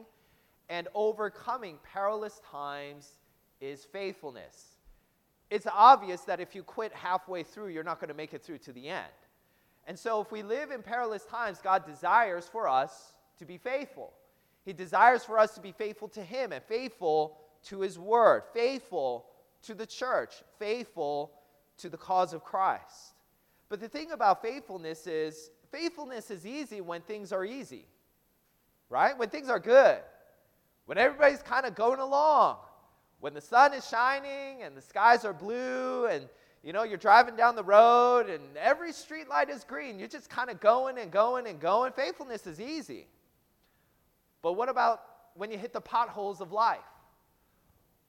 [0.68, 3.14] and overcoming perilous times
[3.62, 4.76] is faithfulness.
[5.50, 8.58] It's obvious that if you quit halfway through, you're not going to make it through
[8.58, 9.06] to the end.
[9.88, 14.14] And so, if we live in perilous times, God desires for us to be faithful.
[14.66, 19.26] He desires for us to be faithful to Him and faithful to His Word, faithful
[19.64, 21.32] to the church, faithful
[21.78, 23.14] to the cause of Christ.
[23.70, 27.86] But the thing about faithfulness is, faithfulness is easy when things are easy,
[28.90, 29.18] right?
[29.18, 30.00] When things are good,
[30.86, 32.58] when everybody's kind of going along,
[33.20, 36.28] when the sun is shining and the skies are blue and
[36.64, 40.30] you know you're driving down the road and every street light is green you're just
[40.30, 43.08] kind of going and going and going faithfulness is easy
[44.42, 45.02] but what about
[45.36, 46.80] when you hit the potholes of life?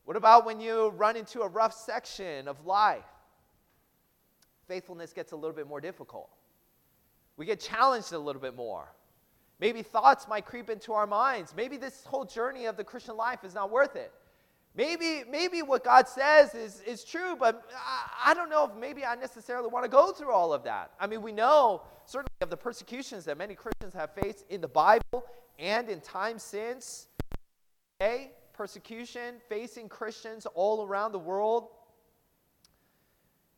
[0.05, 3.05] What about when you run into a rough section of life?
[4.67, 6.31] Faithfulness gets a little bit more difficult.
[7.37, 8.93] We get challenged a little bit more.
[9.61, 11.53] Maybe thoughts might creep into our minds.
[11.57, 14.13] Maybe this whole journey of the Christian life is not worth it.
[14.77, 19.05] Maybe, maybe what God says is, is true, but I, I don't know if maybe
[19.05, 20.93] I necessarily want to go through all of that.
[21.01, 24.69] I mean, we know certainly of the persecutions that many Christians have faced in the
[24.69, 25.25] Bible
[25.59, 27.09] and in times since.
[27.99, 31.69] Today, persecution facing Christians all around the world.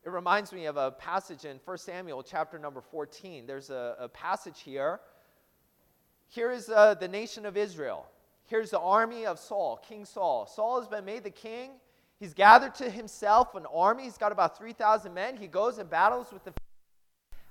[0.04, 3.46] It reminds me of a passage in 1 Samuel chapter number 14.
[3.46, 5.00] There's a, a passage here.
[6.28, 8.06] Here is uh, the nation of Israel.
[8.52, 10.46] Here's the army of Saul, King Saul.
[10.46, 11.70] Saul has been made the king.
[12.20, 14.02] He's gathered to himself an army.
[14.02, 15.38] He's got about 3,000 men.
[15.38, 16.52] He goes and battles with the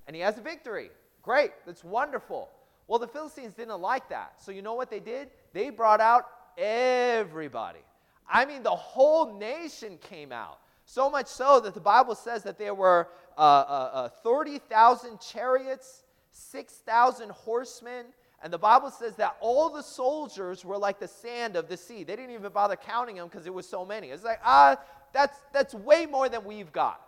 [0.05, 0.91] and he has a victory.
[1.23, 1.53] Great.
[1.66, 2.49] That's wonderful.
[2.88, 4.33] Well, the Philistines didn't like that.
[4.38, 5.29] So you know what they did?
[5.53, 7.81] They brought out everybody.
[8.29, 10.59] I mean, the whole nation came out.
[10.85, 16.03] So much so that the Bible says that there were uh, uh, uh, 30,000 chariots,
[16.29, 18.06] 6,000 horsemen,
[18.44, 22.03] and the Bible says that all the soldiers were like the sand of the sea.
[22.03, 24.07] They didn't even bother counting them because it was so many.
[24.07, 24.78] It's like, ah,
[25.13, 27.02] that's, that's way more than we've got.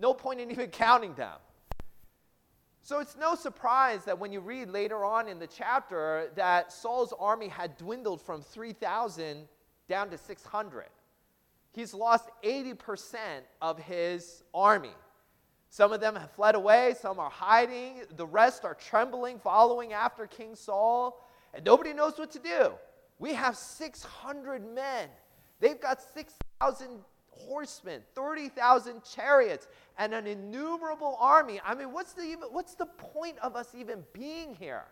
[0.00, 1.38] No point in even counting them.
[2.82, 7.12] So it's no surprise that when you read later on in the chapter that Saul's
[7.20, 9.46] army had dwindled from 3,000
[9.88, 10.86] down to 600.
[11.72, 13.16] He's lost 80%
[13.62, 14.94] of his army.
[15.70, 20.26] Some of them have fled away, some are hiding, the rest are trembling, following after
[20.26, 22.72] King Saul, and nobody knows what to do.
[23.20, 25.08] We have 600 men.
[25.60, 26.88] They've got 6,000
[27.30, 31.60] horsemen, 30,000 chariots, and an innumerable army.
[31.64, 34.84] I mean, what's the, what's the point of us even being here?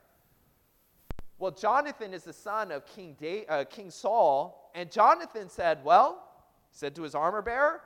[1.41, 6.23] Well, Jonathan is the son of King, da- uh, King Saul, and Jonathan said, Well,
[6.71, 7.81] said to his armor bearer,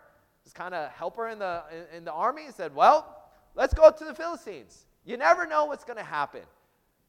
[0.45, 3.91] his kind of helper in the, in, in the army, he said, Well, let's go
[3.91, 4.87] to the Philistines.
[5.05, 6.43] You never know what's going to happen.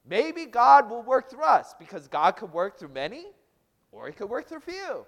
[0.05, 3.25] Maybe God will work through us because God could work through many
[3.91, 5.05] or he could work through few.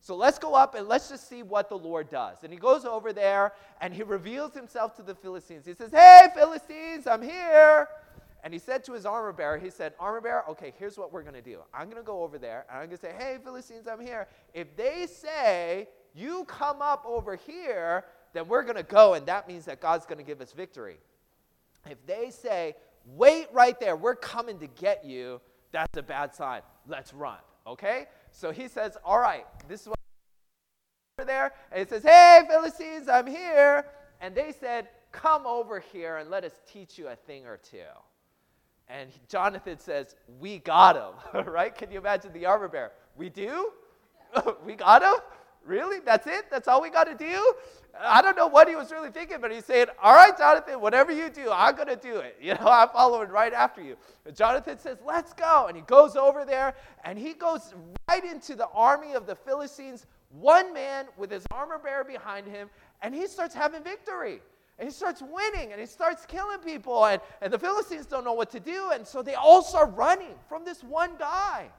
[0.00, 2.38] So let's go up and let's just see what the Lord does.
[2.42, 5.64] And he goes over there and he reveals himself to the Philistines.
[5.64, 7.88] He says, Hey, Philistines, I'm here.
[8.42, 11.22] And he said to his armor bearer, he said, Armor bearer, okay, here's what we're
[11.22, 11.60] going to do.
[11.72, 14.28] I'm going to go over there and I'm going to say, Hey, Philistines, I'm here.
[14.52, 19.48] If they say, You come up over here, then we're going to go, and that
[19.48, 20.98] means that God's going to give us victory.
[21.88, 22.76] If they say,
[23.06, 25.38] Wait right there, we're coming to get you,
[25.72, 26.62] that's a bad sign.
[26.88, 27.36] Let's run,
[27.66, 28.06] okay?
[28.32, 29.98] So he says, All right, this is what
[31.26, 31.52] there.
[31.70, 33.86] And he says, Hey, Philistines, I'm here.
[34.20, 37.78] And they said, Come over here and let us teach you a thing or two.
[38.88, 41.74] And Jonathan says, We got him, right?
[41.74, 42.92] Can you imagine the armor bearer?
[43.16, 43.70] We do?
[44.66, 45.22] we got him?
[45.66, 46.00] Really?
[46.00, 46.50] That's it?
[46.50, 47.54] That's all we got to do?
[48.00, 51.12] I don't know what he was really thinking, but he's saying, All right, Jonathan, whatever
[51.12, 52.36] you do, I'm going to do it.
[52.44, 53.96] You know, I'm following right after you.
[54.26, 55.66] And Jonathan says, Let's go.
[55.68, 56.74] And he goes over there
[57.04, 57.72] and he goes
[58.08, 62.68] right into the army of the Philistines, one man with his armor bearer behind him,
[63.02, 64.40] and he starts having victory.
[64.78, 67.06] And he starts winning and he starts killing people.
[67.06, 68.90] And, and the Philistines don't know what to do.
[68.92, 71.70] And so they all start running from this one guy.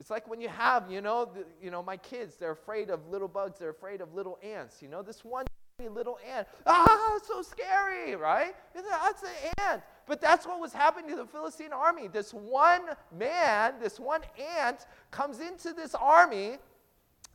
[0.00, 3.08] It's like when you have, you know, the, you know, my kids, they're afraid of
[3.08, 4.82] little bugs, they're afraid of little ants.
[4.82, 5.46] You know, this one
[5.90, 8.54] little ant, ah, so scary, right?
[8.74, 9.82] That's an ant.
[10.06, 12.08] But that's what was happening to the Philistine army.
[12.08, 12.82] This one
[13.16, 14.20] man, this one
[14.60, 16.58] ant comes into this army,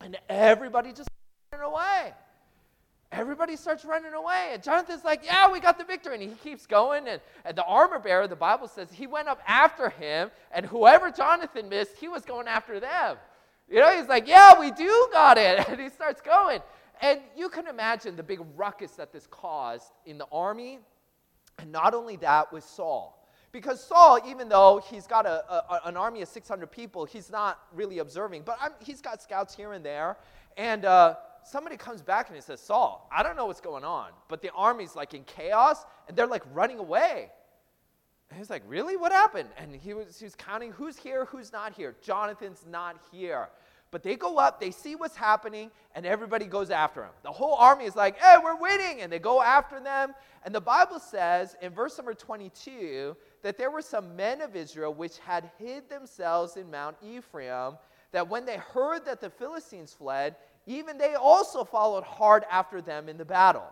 [0.02, 1.10] and everybody just
[1.52, 2.14] ran away.
[3.12, 4.52] Everybody starts running away.
[4.54, 6.14] And Jonathan's like, Yeah, we got the victory.
[6.14, 7.08] And he keeps going.
[7.08, 10.30] And, and the armor bearer, the Bible says, he went up after him.
[10.52, 13.18] And whoever Jonathan missed, he was going after them.
[13.68, 15.60] You know, he's like, Yeah, we do got it.
[15.70, 16.60] And he starts going.
[17.02, 20.80] And you can imagine the big ruckus that this caused in the army.
[21.58, 23.16] And not only that, with Saul.
[23.52, 27.60] Because Saul, even though he's got a, a, an army of 600 people, he's not
[27.74, 28.44] really observing.
[28.46, 30.18] But I'm, he's got scouts here and there.
[30.56, 34.10] And uh, somebody comes back and he says, Saul, I don't know what's going on,
[34.28, 37.30] but the army's like in chaos and they're like running away.
[38.30, 38.96] And he's like, Really?
[38.98, 39.50] What happened?
[39.58, 41.96] And he was, he was counting who's here, who's not here.
[42.02, 43.50] Jonathan's not here.
[43.92, 47.10] But they go up, they see what's happening, and everybody goes after him.
[47.24, 49.02] The whole army is like, hey, we're winning.
[49.02, 50.14] And they go after them.
[50.46, 54.94] And the Bible says in verse number 22 that there were some men of Israel
[54.94, 57.78] which had hid themselves in Mount Ephraim,
[58.12, 60.36] that when they heard that the Philistines fled,
[60.70, 63.68] even they also followed hard after them in the battle.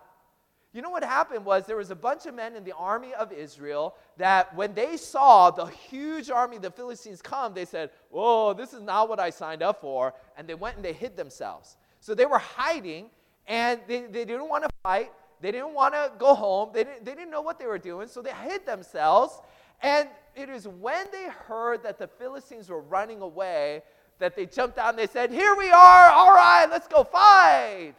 [0.74, 3.32] You know what happened was there was a bunch of men in the army of
[3.32, 8.54] Israel that when they saw the huge army of the Philistines come, they said, Whoa,
[8.54, 10.16] this is not what I signed up for.
[10.36, 11.78] And they went and they hid themselves.
[12.00, 13.12] So they were hiding
[13.46, 15.12] and they, they didn't want to fight.
[15.40, 16.72] They didn't want to go home.
[16.74, 18.08] They didn't, they didn't know what they were doing.
[18.08, 19.40] So they hid themselves.
[19.84, 23.84] And it is when they heard that the Philistines were running away
[24.20, 27.94] that they jumped out and they said, Here we are, all right, let's go fight.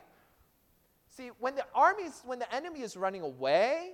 [1.10, 3.92] See, when the armies, when the enemy is running away,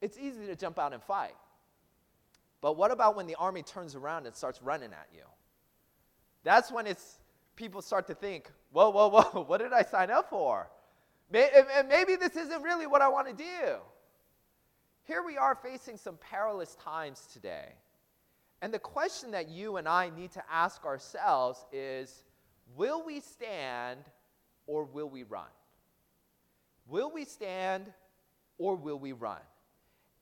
[0.00, 1.34] it's easy to jump out and fight.
[2.60, 5.24] But what about when the army turns around and starts running at you?
[6.44, 7.18] That's when it's
[7.56, 10.68] people start to think, whoa, whoa, whoa, what did I sign up for?
[11.30, 13.76] Maybe this isn't really what I want to do.
[15.04, 17.72] Here we are facing some perilous times today.
[18.60, 22.24] And the question that you and I need to ask ourselves is
[22.76, 24.00] will we stand
[24.66, 25.46] or will we run?
[26.86, 27.92] Will we stand
[28.58, 29.40] or will we run?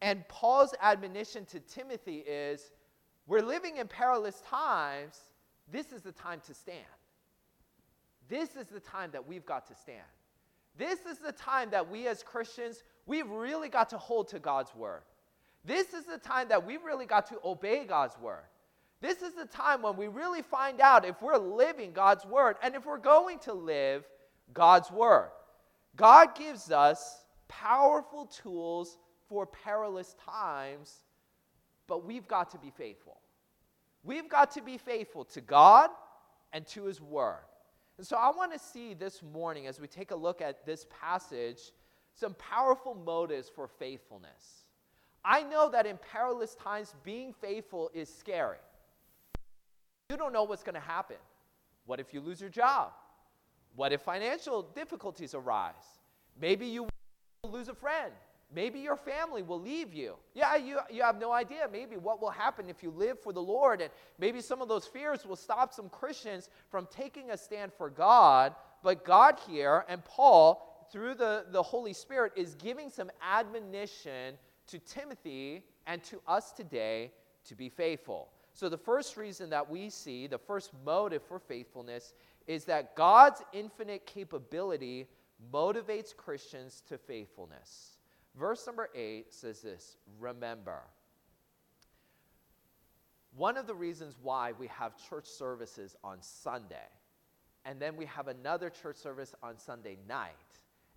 [0.02, 2.72] And Paul's admonition to Timothy is
[3.26, 5.18] we're living in perilous times.
[5.70, 6.84] This is the time to stand.
[8.28, 10.02] This is the time that we've got to stand.
[10.76, 14.74] This is the time that we as Christians, we've really got to hold to God's
[14.74, 15.02] word.
[15.66, 18.44] This is the time that we really got to obey God's word.
[19.00, 22.74] This is the time when we really find out if we're living God's word and
[22.74, 24.04] if we're going to live
[24.54, 25.30] God's word.
[25.96, 28.98] God gives us powerful tools
[29.28, 31.00] for perilous times,
[31.86, 33.18] but we've got to be faithful.
[34.04, 35.90] We've got to be faithful to God
[36.52, 37.42] and to His Word.
[37.98, 40.86] And so I want to see this morning, as we take a look at this
[41.00, 41.72] passage,
[42.14, 44.65] some powerful motives for faithfulness.
[45.28, 48.58] I know that in perilous times, being faithful is scary.
[50.08, 51.16] You don't know what's going to happen.
[51.84, 52.92] What if you lose your job?
[53.74, 55.98] What if financial difficulties arise?
[56.40, 56.86] Maybe you
[57.42, 58.12] lose a friend.
[58.54, 60.14] Maybe your family will leave you.
[60.32, 63.42] Yeah, you, you have no idea maybe what will happen if you live for the
[63.42, 63.80] Lord.
[63.80, 63.90] And
[64.20, 68.54] maybe some of those fears will stop some Christians from taking a stand for God.
[68.84, 74.36] But God here and Paul, through the, the Holy Spirit, is giving some admonition
[74.68, 77.12] to Timothy and to us today
[77.46, 78.28] to be faithful.
[78.52, 82.14] So, the first reason that we see, the first motive for faithfulness,
[82.46, 85.08] is that God's infinite capability
[85.52, 87.98] motivates Christians to faithfulness.
[88.34, 90.80] Verse number eight says this Remember.
[93.36, 96.88] One of the reasons why we have church services on Sunday,
[97.66, 100.30] and then we have another church service on Sunday night,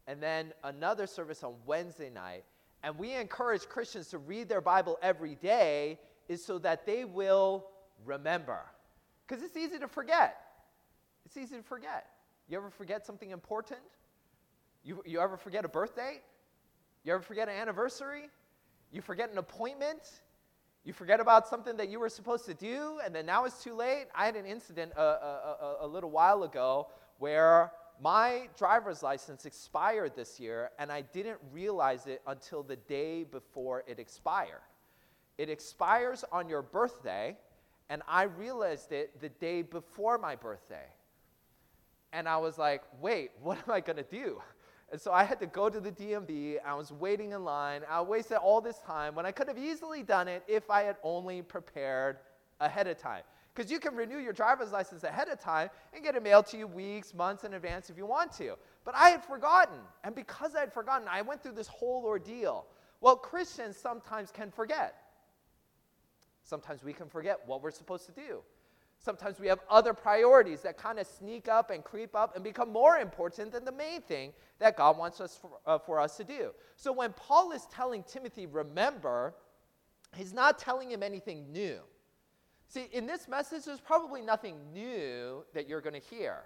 [0.08, 2.46] and then another service on Wednesday night,
[2.84, 7.66] and we encourage Christians to read their Bible every day is so that they will
[8.06, 8.60] remember.
[9.28, 10.38] Because it's easy to forget.
[11.26, 12.08] It's easy to forget.
[12.48, 13.82] You ever forget something important?
[14.84, 16.22] You, you ever forget a birthday?
[17.04, 18.30] You ever forget an anniversary?
[18.92, 20.22] You forget an appointment?
[20.84, 23.76] You forget about something that you were supposed to do, and then now it's too
[23.76, 24.06] late?
[24.16, 26.88] I had an incident a, a, a, a little while ago
[27.20, 27.72] where
[28.02, 33.84] my driver's license expired this year, and I didn't realize it until the day before
[33.88, 34.62] it expired.
[35.38, 37.36] It expires on your birthday,
[37.90, 40.86] and I realized it the day before my birthday.
[42.14, 44.42] And I was like, wait, what am I to do?
[44.92, 46.58] And so I had to go to the DMV.
[46.66, 47.82] I was waiting in line.
[47.90, 50.96] I wasted all this time when I could have easily done it if I had
[51.04, 52.18] only prepared
[52.60, 53.22] ahead of time.
[53.54, 56.58] Because you can renew your driver's license ahead of time and get it mailed to
[56.58, 58.56] you weeks, months in advance if you want to.
[58.86, 59.80] But I had forgotten.
[60.04, 62.68] And because I had forgotten, I went through this whole ordeal.
[63.02, 64.96] Well, Christians sometimes can forget.
[66.44, 68.42] Sometimes we can forget what we're supposed to do.
[68.98, 72.70] Sometimes we have other priorities that kind of sneak up and creep up and become
[72.70, 76.26] more important than the main thing that God wants us for, uh, for us to
[76.26, 76.52] do.
[76.76, 79.36] So when Paul is telling Timothy, remember,
[80.16, 81.80] he's not telling him anything new.
[82.70, 86.44] See, in this message, there's probably nothing new that you're going to hear.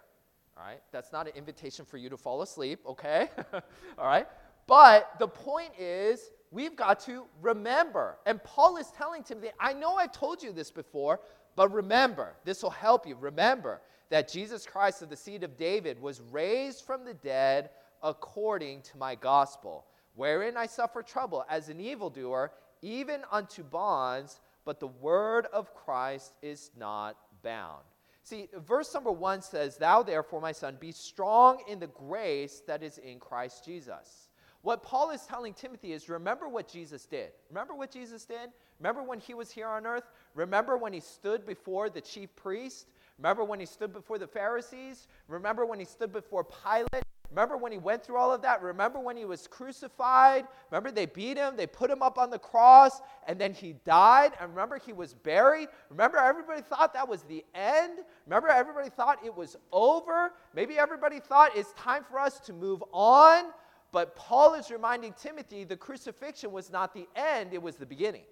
[0.58, 0.82] All right?
[0.94, 3.27] That's not an invitation for you to fall asleep, okay?
[3.98, 4.25] all right?
[4.65, 8.18] But the point is, we've got to remember.
[8.25, 11.20] And Paul is telling Timothy, I know I've told you this before,
[11.58, 13.18] but remember, this will help you.
[13.20, 18.82] Remember that Jesus Christ of the seed of David was raised from the dead according
[18.84, 24.88] to my gospel, wherein I suffer trouble as an evildoer, even unto bonds, but the
[24.88, 27.84] word of Christ is not bound.
[28.24, 32.82] See, verse number one says, Thou therefore, my son, be strong in the grace that
[32.82, 34.29] is in Christ Jesus.
[34.62, 37.32] What Paul is telling Timothy is remember what Jesus did.
[37.50, 38.50] Remember what Jesus did?
[38.79, 40.05] Remember when he was here on earth?
[40.36, 42.88] Remember when he stood before the chief priest?
[43.17, 45.08] Remember when he stood before the Pharisees?
[45.27, 47.02] Remember when he stood before Pilate?
[47.33, 48.61] Remember when he went through all of that?
[48.61, 50.45] Remember when he was crucified?
[50.69, 54.33] Remember they beat him, they put him up on the cross, and then he died?
[54.39, 55.69] And remember he was buried?
[55.89, 58.01] Remember everybody thought that was the end?
[58.27, 60.33] Remember everybody thought it was over?
[60.53, 63.45] Maybe everybody thought it's time for us to move on?
[63.91, 68.25] But Paul is reminding Timothy the crucifixion was not the end, it was the beginning.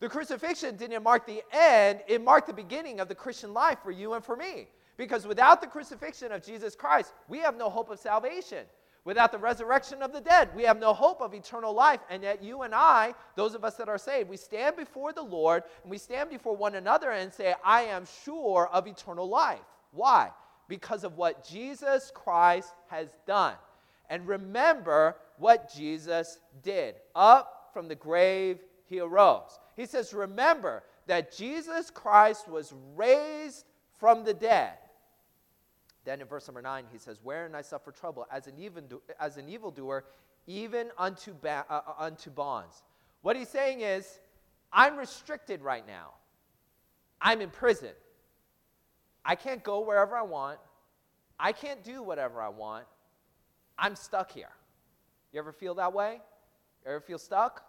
[0.00, 3.90] The crucifixion didn't mark the end, it marked the beginning of the Christian life for
[3.90, 4.68] you and for me.
[5.02, 8.64] Because without the crucifixion of Jesus Christ, we have no hope of salvation.
[9.04, 11.98] Without the resurrection of the dead, we have no hope of eternal life.
[12.08, 15.20] And yet, you and I, those of us that are saved, we stand before the
[15.20, 19.58] Lord and we stand before one another and say, I am sure of eternal life.
[19.90, 20.30] Why?
[20.68, 23.56] Because of what Jesus Christ has done
[24.08, 26.94] and remember what Jesus did.
[27.16, 29.58] Up from the grave, he arose.
[29.74, 33.64] He says, Remember that Jesus Christ was raised
[33.98, 34.74] from the dead.
[36.04, 38.84] Then in verse number 9, he says, Wherein I suffer trouble as an, even
[39.20, 40.04] as an evildoer,
[40.46, 42.82] even unto, ba- uh, uh, unto bonds.
[43.22, 44.20] What he's saying is,
[44.72, 46.14] I'm restricted right now.
[47.20, 47.92] I'm in prison.
[49.24, 50.58] I can't go wherever I want.
[51.38, 52.86] I can't do whatever I want.
[53.78, 54.50] I'm stuck here.
[55.32, 56.20] You ever feel that way?
[56.84, 57.64] You ever feel stuck?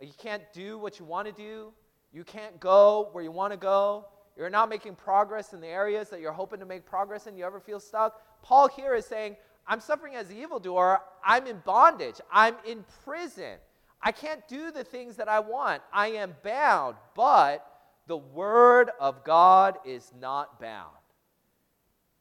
[0.00, 1.72] You can't do what you want to do.
[2.12, 4.06] You can't go where you want to go.
[4.36, 7.36] You're not making progress in the areas that you're hoping to make progress in.
[7.36, 8.20] You ever feel stuck?
[8.42, 11.00] Paul here is saying, I'm suffering as an evildoer.
[11.24, 12.20] I'm in bondage.
[12.30, 13.56] I'm in prison.
[14.02, 15.82] I can't do the things that I want.
[15.92, 17.66] I am bound, but
[18.06, 20.90] the word of God is not bound.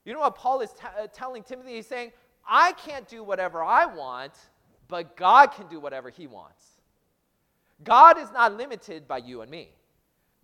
[0.05, 1.75] You know what Paul is t- uh, telling Timothy?
[1.75, 2.11] He's saying,
[2.47, 4.33] I can't do whatever I want,
[4.87, 6.63] but God can do whatever He wants.
[7.83, 9.69] God is not limited by you and me.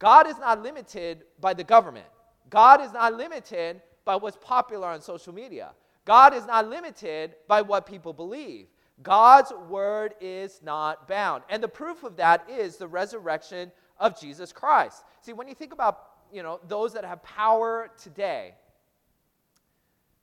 [0.01, 2.07] God is not limited by the government.
[2.49, 5.73] God is not limited by what's popular on social media.
[6.05, 8.65] God is not limited by what people believe.
[9.03, 11.43] God's word is not bound.
[11.49, 15.03] And the proof of that is the resurrection of Jesus Christ.
[15.21, 15.99] See, when you think about,
[16.33, 18.55] you know, those that have power today,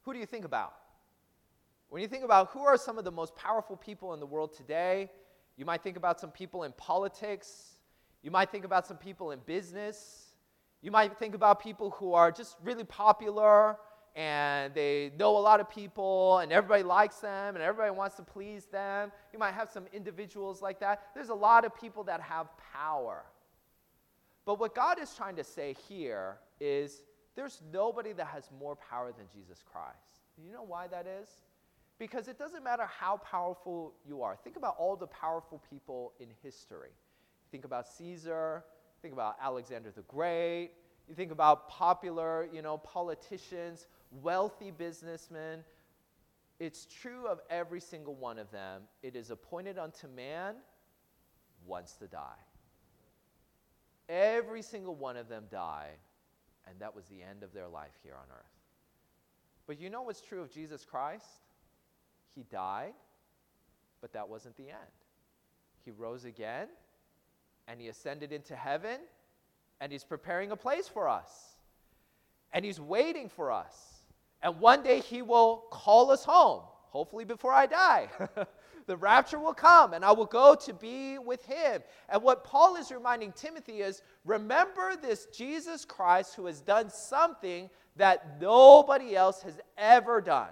[0.02, 0.74] who do you think about?
[1.88, 4.56] When you think about who are some of the most powerful people in the world
[4.56, 5.08] today,
[5.56, 7.77] you might think about some people in politics.
[8.28, 10.34] You might think about some people in business.
[10.82, 13.78] You might think about people who are just really popular
[14.14, 18.22] and they know a lot of people and everybody likes them and everybody wants to
[18.22, 19.12] please them.
[19.32, 21.04] You might have some individuals like that.
[21.14, 23.24] There's a lot of people that have power.
[24.44, 27.00] But what God is trying to say here is
[27.34, 30.20] there's nobody that has more power than Jesus Christ.
[30.36, 31.30] You know why that is?
[31.98, 34.36] Because it doesn't matter how powerful you are.
[34.44, 36.90] Think about all the powerful people in history.
[37.50, 38.64] Think about Caesar,
[39.02, 40.70] think about Alexander the Great,
[41.08, 43.86] you think about popular, you know, politicians,
[44.22, 45.64] wealthy businessmen.
[46.60, 48.82] It's true of every single one of them.
[49.02, 50.56] It is appointed unto man
[51.66, 52.40] once to die.
[54.08, 55.98] Every single one of them died,
[56.66, 58.46] and that was the end of their life here on earth.
[59.66, 61.26] But you know what's true of Jesus Christ?
[62.34, 62.94] He died,
[64.00, 64.78] but that wasn't the end.
[65.84, 66.68] He rose again,
[67.68, 68.98] and he ascended into heaven,
[69.80, 71.30] and he's preparing a place for us.
[72.52, 73.76] And he's waiting for us.
[74.42, 78.08] And one day he will call us home, hopefully before I die.
[78.86, 81.82] the rapture will come, and I will go to be with him.
[82.08, 87.68] And what Paul is reminding Timothy is remember this Jesus Christ who has done something
[87.96, 90.48] that nobody else has ever done.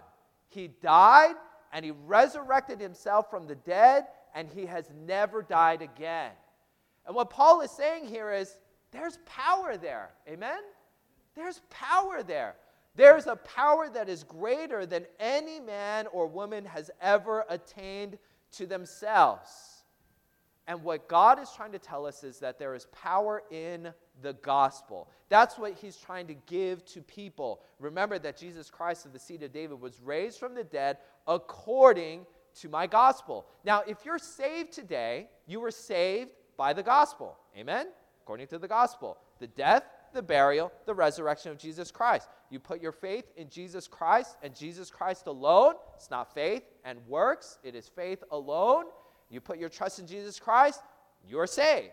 [0.48, 1.34] He died
[1.72, 6.30] and he resurrected himself from the dead, and he has never died again.
[7.06, 8.56] And what Paul is saying here is
[8.90, 10.10] there's power there.
[10.28, 10.60] Amen?
[11.34, 12.56] There's power there.
[12.94, 18.18] There's a power that is greater than any man or woman has ever attained
[18.52, 19.84] to themselves.
[20.66, 24.32] And what God is trying to tell us is that there is power in the
[24.32, 25.08] gospel.
[25.28, 27.60] That's what he's trying to give to people.
[27.78, 30.98] Remember that Jesus Christ of the seed of David was raised from the dead
[31.28, 32.26] according
[32.60, 33.46] to my gospel.
[33.64, 37.36] Now, if you're saved today, you were saved by the gospel.
[37.56, 37.86] Amen?
[38.22, 39.18] According to the gospel.
[39.38, 42.28] The death, the burial, the resurrection of Jesus Christ.
[42.50, 45.74] You put your faith in Jesus Christ and Jesus Christ alone.
[45.94, 48.84] It's not faith and works, it is faith alone.
[49.30, 50.80] You put your trust in Jesus Christ,
[51.28, 51.92] you're saved.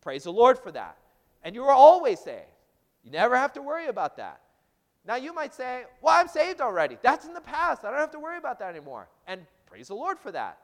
[0.00, 0.98] Praise the Lord for that.
[1.42, 2.42] And you are always saved.
[3.02, 4.40] You never have to worry about that.
[5.06, 6.98] Now you might say, Well, I'm saved already.
[7.02, 7.84] That's in the past.
[7.84, 9.08] I don't have to worry about that anymore.
[9.26, 10.58] And praise the Lord for that.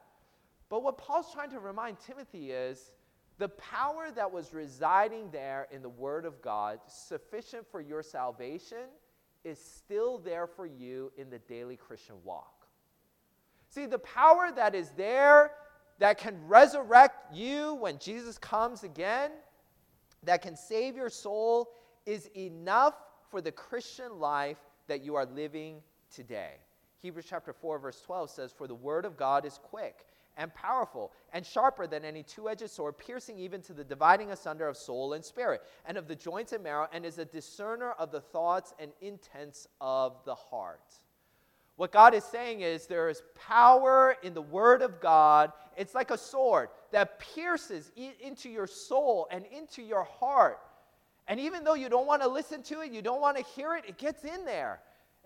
[0.71, 2.93] But what Paul's trying to remind Timothy is
[3.39, 8.89] the power that was residing there in the Word of God, sufficient for your salvation,
[9.45, 12.67] is still there for you in the daily Christian walk.
[13.69, 15.53] See, the power that is there
[15.99, 19.33] that can resurrect you when Jesus comes again,
[20.23, 21.73] that can save your soul,
[22.07, 22.95] is enough
[23.31, 25.83] for the Christian life that you are living
[26.15, 26.55] today.
[26.99, 30.05] Hebrews chapter 4 verse 12 says for the word of God is quick
[30.37, 34.77] and powerful and sharper than any two-edged sword piercing even to the dividing asunder of
[34.77, 38.21] soul and spirit and of the joints and marrow and is a discerner of the
[38.21, 40.95] thoughts and intents of the heart.
[41.77, 45.53] What God is saying is there is power in the Word of God.
[45.79, 50.59] It's like a sword that pierces into your soul and into your heart.
[51.27, 53.77] And even though you don't want to listen to it, you don't want to hear
[53.77, 54.81] it, it gets in there.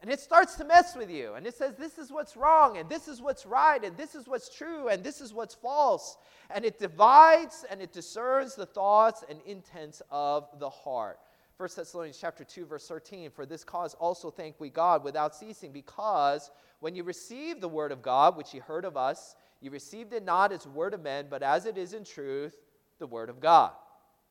[0.04, 1.32] And it starts to mess with you.
[1.32, 4.28] And it says, this is what's wrong, and this is what's right, and this is
[4.28, 6.18] what's true, and this is what's false.
[6.50, 11.20] And it divides and it discerns the thoughts and intents of the heart.
[11.56, 15.72] 1 Thessalonians chapter 2 verse 13 for this cause also thank we God without ceasing
[15.72, 20.12] because when you received the word of God which you heard of us you received
[20.12, 22.56] it not as word of men but as it is in truth
[22.98, 23.70] the word of God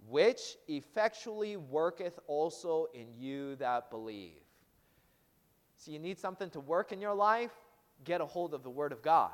[0.09, 4.42] which effectually worketh also in you that believe.
[5.83, 7.51] So you need something to work in your life,
[8.03, 9.31] get a hold of the word of God.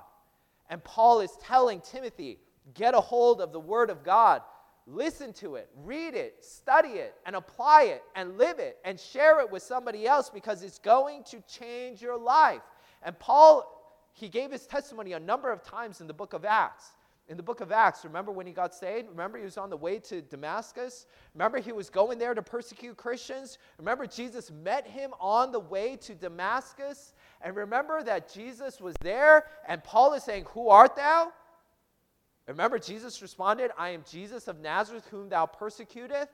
[0.70, 2.40] And Paul is telling Timothy,
[2.74, 4.42] get a hold of the word of God
[4.92, 9.40] Listen to it, read it, study it, and apply it, and live it, and share
[9.40, 12.62] it with somebody else because it's going to change your life.
[13.04, 16.94] And Paul, he gave his testimony a number of times in the book of Acts.
[17.30, 19.08] In the book of Acts, remember when he got saved?
[19.08, 21.06] Remember he was on the way to Damascus?
[21.36, 23.60] Remember he was going there to persecute Christians?
[23.78, 27.14] Remember Jesus met him on the way to Damascus?
[27.42, 31.32] And remember that Jesus was there, and Paul is saying, Who art thou?
[32.48, 36.32] Remember, Jesus responded, I am Jesus of Nazareth, whom thou persecutest.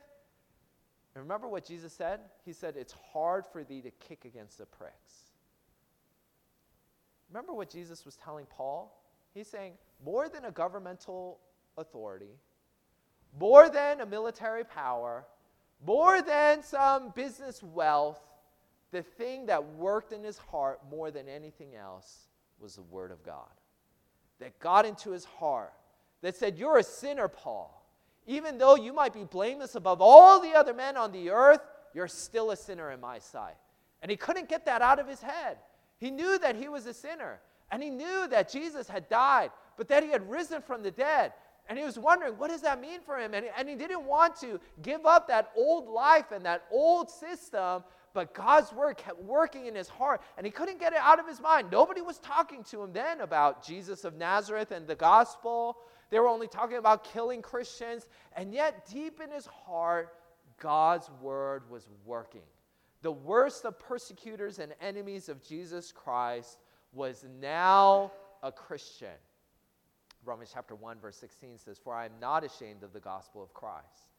[1.14, 2.22] And remember what Jesus said?
[2.46, 5.34] He said, It's hard for thee to kick against the pricks.
[7.30, 8.98] Remember what Jesus was telling Paul?
[9.36, 11.40] He's saying, more than a governmental
[11.78, 12.40] authority,
[13.38, 15.26] more than a military power,
[15.86, 18.22] more than some business wealth,
[18.92, 23.24] the thing that worked in his heart more than anything else was the Word of
[23.24, 23.52] God.
[24.40, 25.74] That got into his heart
[26.22, 27.86] that said, You're a sinner, Paul.
[28.28, 31.60] Even though you might be blameless above all the other men on the earth,
[31.94, 33.56] you're still a sinner in my sight.
[34.02, 35.58] And he couldn't get that out of his head.
[35.98, 37.40] He knew that he was a sinner.
[37.76, 41.34] And he knew that Jesus had died, but that he had risen from the dead.
[41.68, 43.34] And he was wondering, what does that mean for him?
[43.34, 47.84] And, and he didn't want to give up that old life and that old system,
[48.14, 51.28] but God's word kept working in his heart, and he couldn't get it out of
[51.28, 51.68] his mind.
[51.70, 55.76] Nobody was talking to him then about Jesus of Nazareth and the gospel.
[56.12, 58.08] They were only talking about killing Christians.
[58.38, 60.14] And yet, deep in his heart,
[60.62, 62.48] God's word was working.
[63.02, 66.58] The worst of persecutors and enemies of Jesus Christ
[66.96, 69.18] was now a Christian.
[70.24, 73.54] Romans chapter 1, verse 16 says, For I am not ashamed of the gospel of
[73.54, 74.10] Christ.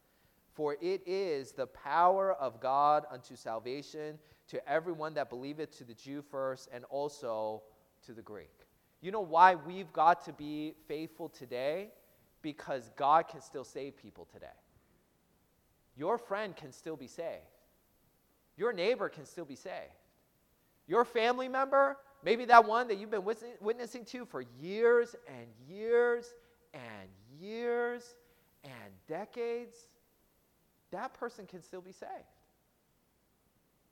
[0.53, 5.95] For it is the power of God unto salvation to everyone that believeth, to the
[5.95, 7.63] Jew first, and also
[8.07, 8.53] to the Greek.
[9.01, 11.89] You know why we've got to be faithful today?
[12.43, 14.47] Because God can still save people today.
[15.97, 17.43] Your friend can still be saved.
[18.57, 19.93] Your neighbor can still be saved.
[20.87, 23.25] Your family member, maybe that one that you've been
[23.61, 26.35] witnessing to for years and years
[26.75, 27.09] and
[27.41, 28.17] years
[28.65, 29.89] and decades,
[30.91, 32.13] that person can still be saved.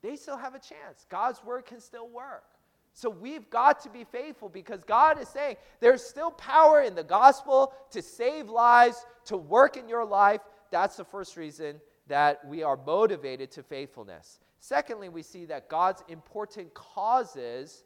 [0.02, 1.06] They still have a chance.
[1.08, 2.44] God's word can still work.
[2.92, 7.02] So we've got to be faithful because God is saying there's still power in the
[7.02, 10.40] gospel to save lives, to work in your life.
[10.70, 14.38] That's the first reason that we are motivated to faithfulness.
[14.60, 17.82] Secondly, we see that God's important causes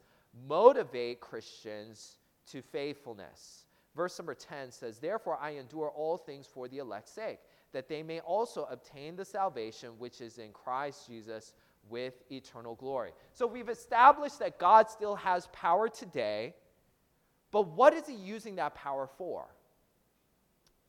[0.46, 2.18] motivate Christians
[2.50, 3.64] to faithfulness.
[3.94, 7.38] Verse number 10 says, Therefore I endure all things for the elect's sake,
[7.72, 11.54] that they may also obtain the salvation which is in Christ Jesus
[11.88, 13.12] with eternal glory.
[13.32, 16.54] So we've established that God still has power today,
[17.50, 19.46] but what is He using that power for?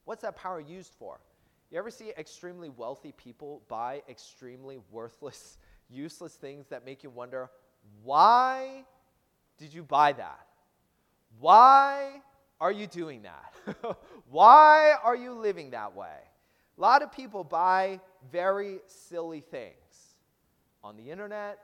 [0.06, 1.20] What's that power used for?
[1.72, 5.58] You ever see extremely wealthy people buy extremely worthless,
[5.90, 7.50] useless things that make you wonder,
[8.04, 8.86] why
[9.60, 10.48] did you buy that?
[11.40, 12.22] Why
[12.60, 13.78] are you doing that?
[14.30, 16.18] why are you living that way?
[16.78, 18.00] A lot of people buy
[18.32, 20.16] very silly things
[20.84, 21.60] on the internet.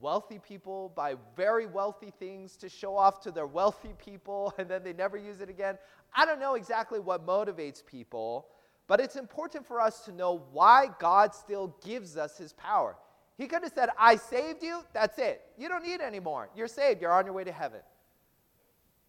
[0.00, 4.82] Wealthy people buy very wealthy things to show off to their wealthy people and then
[4.82, 5.78] they never use it again.
[6.14, 8.48] I don't know exactly what motivates people,
[8.86, 12.96] but it's important for us to know why God still gives us his power.
[13.40, 15.40] He could have said, I saved you, that's it.
[15.56, 16.50] You don't need any more.
[16.54, 17.80] You're saved, you're on your way to heaven.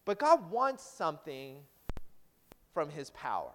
[0.06, 1.58] But God wants something
[2.72, 3.52] from his power.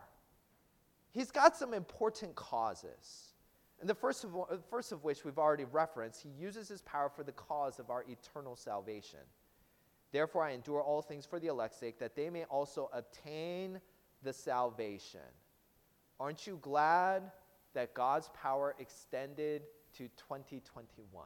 [1.10, 3.34] He's got some important causes.
[3.82, 4.36] And the first of,
[4.70, 8.06] first of which we've already referenced, he uses his power for the cause of our
[8.08, 9.22] eternal salvation.
[10.12, 13.82] Therefore, I endure all things for the elect's sake, that they may also obtain
[14.22, 15.22] the salvation.
[16.20, 17.32] Aren't you glad
[17.74, 19.64] that God's power extended
[19.98, 21.26] to 2021?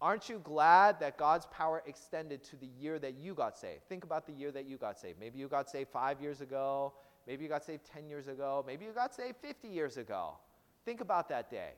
[0.00, 3.88] Aren't you glad that God's power extended to the year that you got saved?
[3.88, 5.18] Think about the year that you got saved.
[5.18, 6.92] Maybe you got saved five years ago.
[7.26, 8.62] Maybe you got saved 10 years ago.
[8.66, 10.34] Maybe you got saved 50 years ago.
[10.84, 11.70] Think about that day.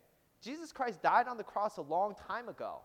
[0.42, 2.80] Jesus Christ died on the cross a long time ago.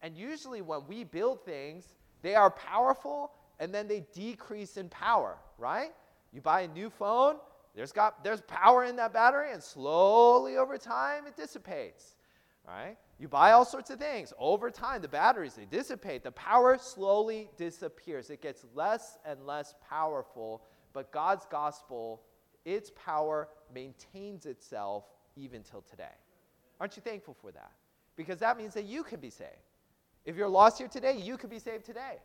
[0.00, 5.36] And usually, when we build things, they are powerful and then they decrease in power,
[5.58, 5.92] right?
[6.32, 7.36] You buy a new phone,
[7.74, 12.14] there's, got, there's power in that battery, and slowly over time it dissipates,
[12.66, 12.96] right?
[13.18, 14.32] You buy all sorts of things.
[14.38, 16.22] Over time, the batteries, they dissipate.
[16.22, 18.30] The power slowly disappears.
[18.30, 22.22] It gets less and less powerful, but God's gospel,
[22.64, 25.04] its power maintains itself
[25.36, 26.04] even till today.
[26.80, 27.72] Aren't you thankful for that?
[28.16, 29.50] Because that means that you can be saved.
[30.24, 32.18] If you're lost here today, you could be saved today.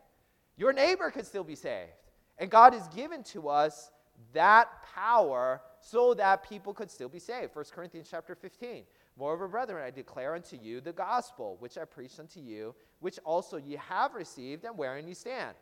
[0.56, 1.90] Your neighbor could still be saved.
[2.38, 3.90] And God has given to us
[4.32, 7.54] that power so that people could still be saved.
[7.54, 8.84] 1 Corinthians chapter 15.
[9.16, 13.56] Moreover, brethren, I declare unto you the gospel which I preached unto you, which also
[13.56, 15.56] ye have received, and wherein ye stand,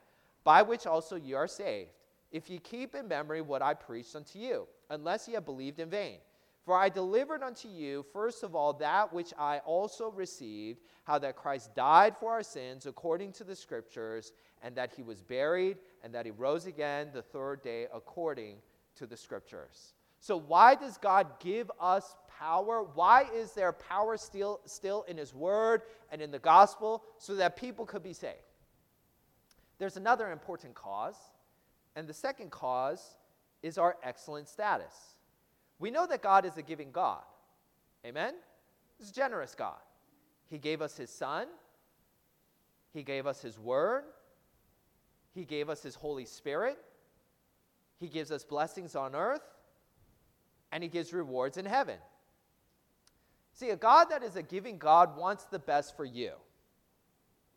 [0.44, 1.90] by which also ye are saved,
[2.30, 5.90] if ye keep in memory what I preached unto you, unless ye have believed in
[5.90, 6.18] vain.
[6.68, 11.34] For I delivered unto you, first of all, that which I also received, how that
[11.34, 16.14] Christ died for our sins according to the Scriptures, and that he was buried, and
[16.14, 18.56] that he rose again the third day according
[18.96, 19.94] to the Scriptures.
[20.20, 22.82] So, why does God give us power?
[22.82, 25.80] Why is there power still, still in His Word
[26.12, 28.36] and in the gospel so that people could be saved?
[29.78, 31.16] There's another important cause,
[31.96, 33.16] and the second cause
[33.62, 35.14] is our excellent status.
[35.78, 37.22] We know that God is a giving God.
[38.04, 38.34] Amen?
[38.98, 39.78] He's a generous God.
[40.50, 41.46] He gave us His Son,
[42.92, 44.04] He gave us His Word,
[45.34, 46.78] He gave us His Holy Spirit,
[48.00, 49.42] He gives us blessings on earth,
[50.72, 51.98] and He gives rewards in heaven.
[53.52, 56.32] See, a God that is a giving God wants the best for you.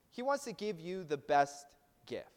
[0.09, 1.65] He wants to give you the best
[2.05, 2.27] gift.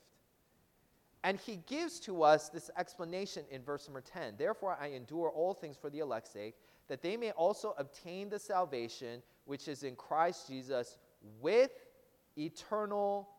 [1.25, 4.35] And he gives to us this explanation in verse number 10.
[4.37, 6.55] Therefore, I endure all things for the elect's sake,
[6.87, 10.99] that they may also obtain the salvation which is in Christ Jesus
[11.41, 11.71] with
[12.37, 13.31] eternal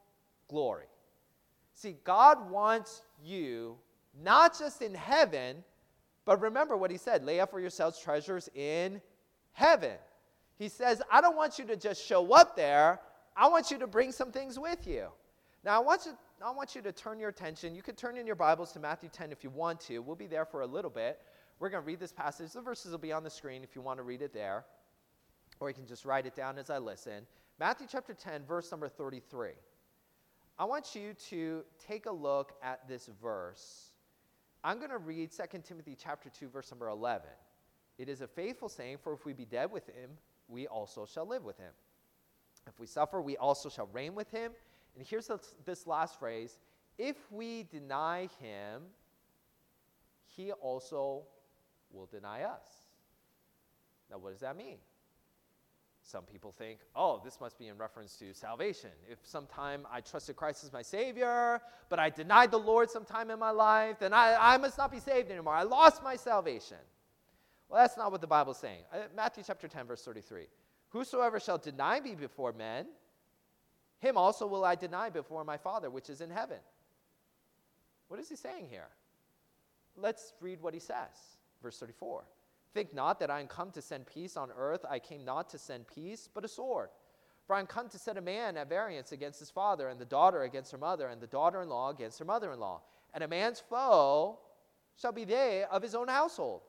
[0.49, 0.87] glory.
[1.75, 3.77] See, God wants you
[4.23, 5.63] not just in heaven,
[6.25, 8.99] but remember what he said lay up for yourselves treasures in
[9.51, 9.97] heaven.
[10.57, 12.99] He says, I don't want you to just show up there,
[13.35, 15.09] I want you to bring some things with you.
[15.63, 16.13] Now, I want you
[16.45, 17.73] I want you to turn your attention.
[17.73, 19.97] You could turn in your Bibles to Matthew 10 if you want to.
[19.97, 21.19] We'll be there for a little bit.
[21.58, 22.51] We're going to read this passage.
[22.51, 24.63] The verses will be on the screen if you want to read it there,
[25.60, 27.25] or you can just write it down as I listen.
[27.60, 29.53] Matthew chapter 10, verse number 33.
[30.60, 33.89] I want you to take a look at this verse.
[34.63, 37.25] I'm going to read 2 Timothy chapter 2 verse number 11.
[37.97, 40.12] It is a faithful saying for if we be dead with him,
[40.47, 41.71] we also shall live with him.
[42.67, 44.51] If we suffer, we also shall reign with him.
[44.95, 45.29] And here's
[45.65, 46.60] this last phrase
[46.97, 48.84] if we deny him,
[50.36, 51.23] he also
[51.91, 52.67] will deny us.
[54.10, 54.77] Now, what does that mean?
[56.03, 58.91] Some people think, oh, this must be in reference to salvation.
[59.10, 63.39] If sometime I trusted Christ as my Savior, but I denied the Lord sometime in
[63.39, 65.55] my life, then I, I must not be saved anymore.
[65.55, 66.77] I lost my salvation.
[67.69, 68.84] Well, that's not what the Bible's saying.
[68.93, 70.43] Uh, Matthew chapter 10, verse 33.
[70.89, 72.86] Whosoever shall deny me before men,
[73.99, 76.60] him also will I deny before my Father which is in heaven.
[78.08, 78.89] What is he saying here?
[79.97, 81.38] Let's read what he says.
[81.62, 82.23] Verse 34.
[82.73, 84.86] Think not that I am come to send peace on earth.
[84.89, 86.89] I came not to send peace, but a sword.
[87.47, 90.05] For I am come to set a man at variance against his father, and the
[90.05, 92.81] daughter against her mother, and the daughter in law against her mother in law.
[93.13, 94.39] And a man's foe
[94.97, 96.62] shall be they of his own household.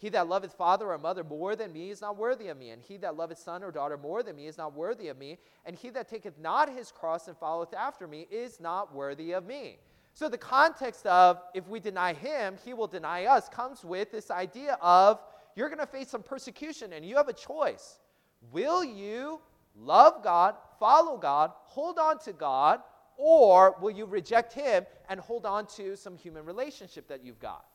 [0.00, 2.80] He that loveth father or mother more than me is not worthy of me, and
[2.80, 5.36] he that loveth son or daughter more than me is not worthy of me,
[5.66, 9.44] and he that taketh not his cross and followeth after me is not worthy of
[9.44, 9.76] me.
[10.14, 14.30] So the context of if we deny him, he will deny us comes with this
[14.30, 15.20] idea of
[15.54, 17.98] you're going to face some persecution and you have a choice.
[18.52, 19.42] Will you
[19.76, 22.80] love God, follow God, hold on to God,
[23.18, 27.66] or will you reject him and hold on to some human relationship that you've got?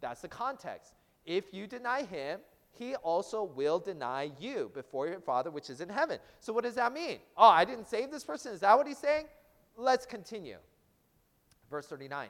[0.00, 0.94] That's the context.
[1.24, 2.40] If you deny him,
[2.72, 6.18] he also will deny you before your Father which is in heaven.
[6.40, 7.18] So, what does that mean?
[7.36, 8.52] Oh, I didn't save this person?
[8.52, 9.26] Is that what he's saying?
[9.76, 10.56] Let's continue.
[11.70, 12.28] Verse 39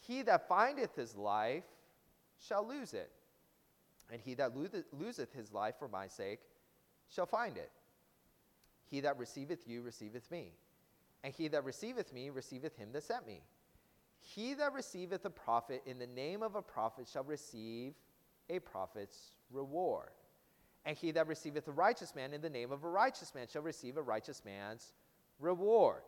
[0.00, 1.64] He that findeth his life
[2.38, 3.10] shall lose it,
[4.10, 6.40] and he that loseth his life for my sake
[7.08, 7.70] shall find it.
[8.90, 10.52] He that receiveth you receiveth me,
[11.22, 13.42] and he that receiveth me receiveth him that sent me.
[14.22, 17.94] He that receiveth a prophet in the name of a prophet shall receive
[18.48, 20.10] a prophet's reward.
[20.84, 23.62] And he that receiveth a righteous man in the name of a righteous man shall
[23.62, 24.92] receive a righteous man's
[25.40, 26.02] reward.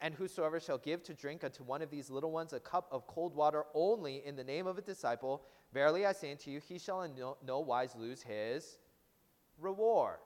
[0.00, 3.06] And whosoever shall give to drink unto one of these little ones a cup of
[3.06, 6.78] cold water only in the name of a disciple, verily I say unto you, he
[6.78, 8.78] shall in no, no wise lose his
[9.58, 10.18] reward.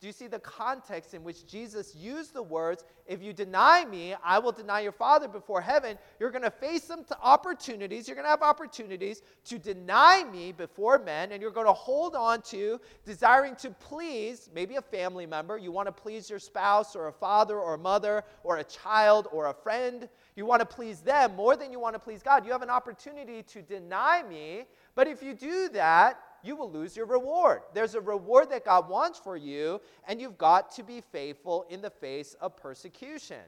[0.00, 4.14] Do you see the context in which Jesus used the words, if you deny me,
[4.22, 5.96] I will deny your Father before heaven?
[6.20, 8.06] You're going to face some opportunities.
[8.06, 12.16] You're going to have opportunities to deny me before men, and you're going to hold
[12.16, 15.56] on to desiring to please maybe a family member.
[15.56, 19.28] You want to please your spouse or a father or a mother or a child
[19.32, 20.08] or a friend.
[20.36, 22.44] You want to please them more than you want to please God.
[22.44, 26.96] You have an opportunity to deny me, but if you do that, you will lose
[26.96, 27.62] your reward.
[27.72, 31.80] There's a reward that God wants for you, and you've got to be faithful in
[31.80, 33.40] the face of persecution.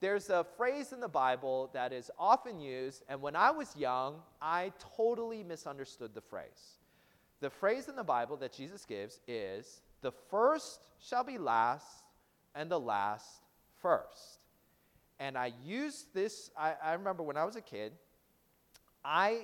[0.00, 4.16] There's a phrase in the Bible that is often used, and when I was young,
[4.42, 6.78] I totally misunderstood the phrase.
[7.40, 12.04] The phrase in the Bible that Jesus gives is, The first shall be last,
[12.54, 13.42] and the last
[13.80, 14.40] first.
[15.20, 17.92] And I used this, I, I remember when I was a kid,
[19.04, 19.42] I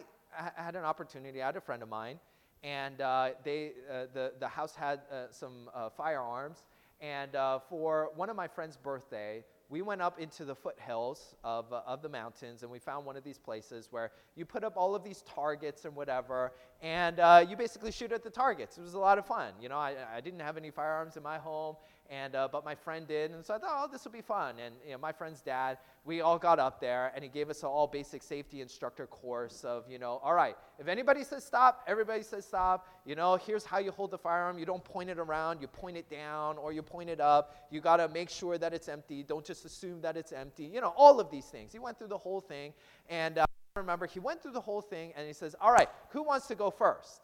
[0.57, 2.19] had an opportunity, I had a friend of mine
[2.63, 6.65] and uh, they, uh, the, the house had uh, some uh, firearms.
[7.01, 11.73] And uh, for one of my friend's birthday, we went up into the foothills of,
[11.73, 14.75] uh, of the mountains and we found one of these places where you put up
[14.77, 17.17] all of these targets and whatever, and
[17.49, 18.77] you basically shoot at the targets.
[18.77, 19.55] It was a lot of fun.
[19.63, 21.77] You know, I, I didn't have any firearms in my home,
[22.11, 24.57] and uh, but my friend did, and so I thought, oh, this will be fun.
[24.65, 27.63] And you know, my friend's dad, we all got up there, and he gave us
[27.63, 31.85] an all basic safety instructor course of, you know, all right, if anybody says stop,
[31.87, 32.89] everybody says stop.
[33.07, 34.59] You know, here's how you hold the firearm.
[34.59, 37.55] You don't point it around, you point it down, or you point it up.
[37.71, 39.23] You got to make sure that it's empty.
[39.23, 40.65] Don't just assume that it's empty.
[40.65, 41.71] You know, all of these things.
[41.73, 42.73] He went through the whole thing,
[43.09, 43.45] and uh,
[43.77, 46.49] I remember he went through the whole thing, and he says, all right, who wants
[46.49, 47.21] to go first?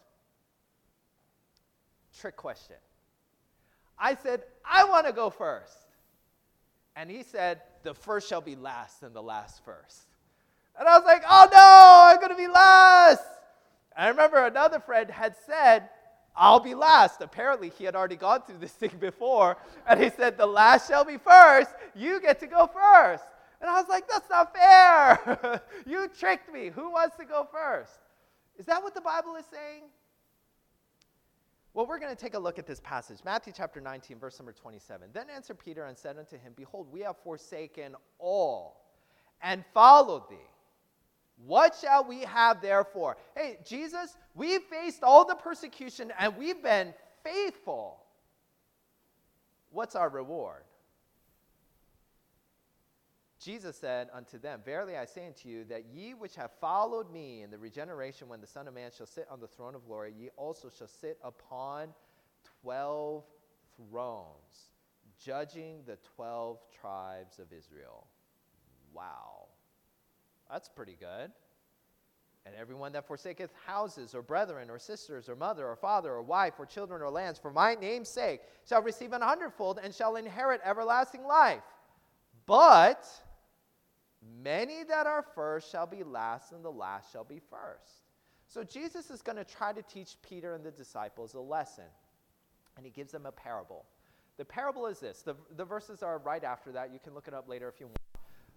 [2.20, 2.76] Trick question.
[3.98, 5.76] I said, I want to go first.
[6.94, 10.06] And he said, The first shall be last, and the last first.
[10.78, 13.24] And I was like, Oh no, I'm going to be last.
[13.96, 15.88] And I remember another friend had said,
[16.36, 17.22] I'll be last.
[17.22, 19.56] Apparently, he had already gone through this thing before.
[19.86, 21.70] And he said, The last shall be first.
[21.94, 23.24] You get to go first.
[23.60, 25.62] And I was like, That's not fair.
[25.86, 26.68] you tricked me.
[26.68, 27.92] Who wants to go first?
[28.58, 29.84] Is that what the Bible is saying?
[31.76, 33.18] Well, we're going to take a look at this passage.
[33.22, 35.10] Matthew chapter 19, verse number 27.
[35.12, 38.80] Then answered Peter and said unto him, Behold, we have forsaken all
[39.42, 40.36] and followed thee.
[41.44, 43.18] What shall we have therefore?
[43.36, 47.98] Hey, Jesus, we faced all the persecution and we've been faithful.
[49.68, 50.62] What's our reward?
[53.46, 57.42] Jesus said unto them, Verily I say unto you, that ye which have followed me
[57.42, 60.12] in the regeneration when the Son of Man shall sit on the throne of glory,
[60.18, 61.90] ye also shall sit upon
[62.60, 63.22] twelve
[63.76, 64.72] thrones,
[65.24, 68.08] judging the twelve tribes of Israel.
[68.92, 69.44] Wow.
[70.50, 71.30] That's pretty good.
[72.46, 76.54] And everyone that forsaketh houses, or brethren, or sisters, or mother, or father, or wife,
[76.58, 80.60] or children, or lands, for my name's sake, shall receive an hundredfold and shall inherit
[80.64, 81.62] everlasting life.
[82.46, 83.06] But
[84.42, 88.04] Many that are first shall be last, and the last shall be first.
[88.48, 91.84] So Jesus is going to try to teach Peter and the disciples a lesson,
[92.76, 93.84] and he gives them a parable.
[94.36, 95.22] The parable is this.
[95.22, 96.92] The, the verses are right after that.
[96.92, 97.98] You can look it up later if you want.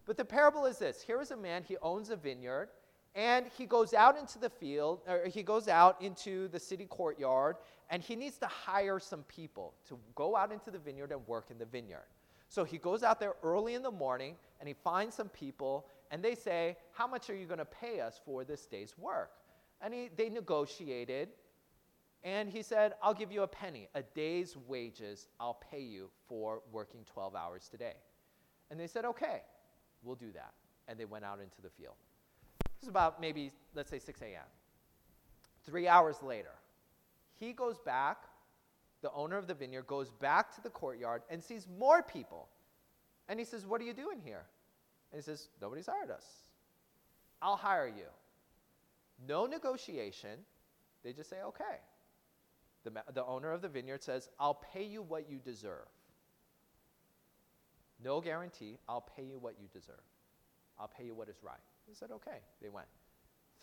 [0.05, 2.69] But the parable is this here is a man, he owns a vineyard,
[3.15, 7.57] and he goes out into the field, or he goes out into the city courtyard,
[7.89, 11.47] and he needs to hire some people to go out into the vineyard and work
[11.49, 12.05] in the vineyard.
[12.49, 16.23] So he goes out there early in the morning and he finds some people, and
[16.23, 19.31] they say, How much are you going to pay us for this day's work?
[19.81, 21.29] And he, they negotiated,
[22.23, 26.61] and he said, I'll give you a penny, a day's wages, I'll pay you for
[26.71, 27.95] working 12 hours today.
[28.69, 29.43] And they said, Okay,
[30.03, 30.53] we'll do that.
[30.87, 31.95] And they went out into the field.
[32.79, 34.41] This is about maybe, let's say, 6 a.m.
[35.65, 36.55] Three hours later,
[37.39, 38.23] he goes back,
[39.01, 42.49] the owner of the vineyard goes back to the courtyard and sees more people.
[43.27, 44.45] And he says, What are you doing here?
[45.11, 46.25] And he says, Nobody's hired us.
[47.41, 48.07] I'll hire you.
[49.27, 50.39] No negotiation.
[51.03, 51.79] They just say, Okay.
[52.83, 55.87] The, the owner of the vineyard says, I'll pay you what you deserve.
[58.03, 58.77] No guarantee.
[58.87, 59.95] I'll pay you what you deserve.
[60.79, 61.59] I'll pay you what is right.
[61.87, 62.39] He said, Okay.
[62.61, 62.87] They went.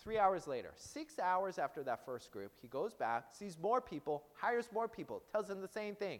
[0.03, 4.23] Three hours later, six hours after that first group, he goes back, sees more people,
[4.35, 6.19] hires more people, tells them the same thing.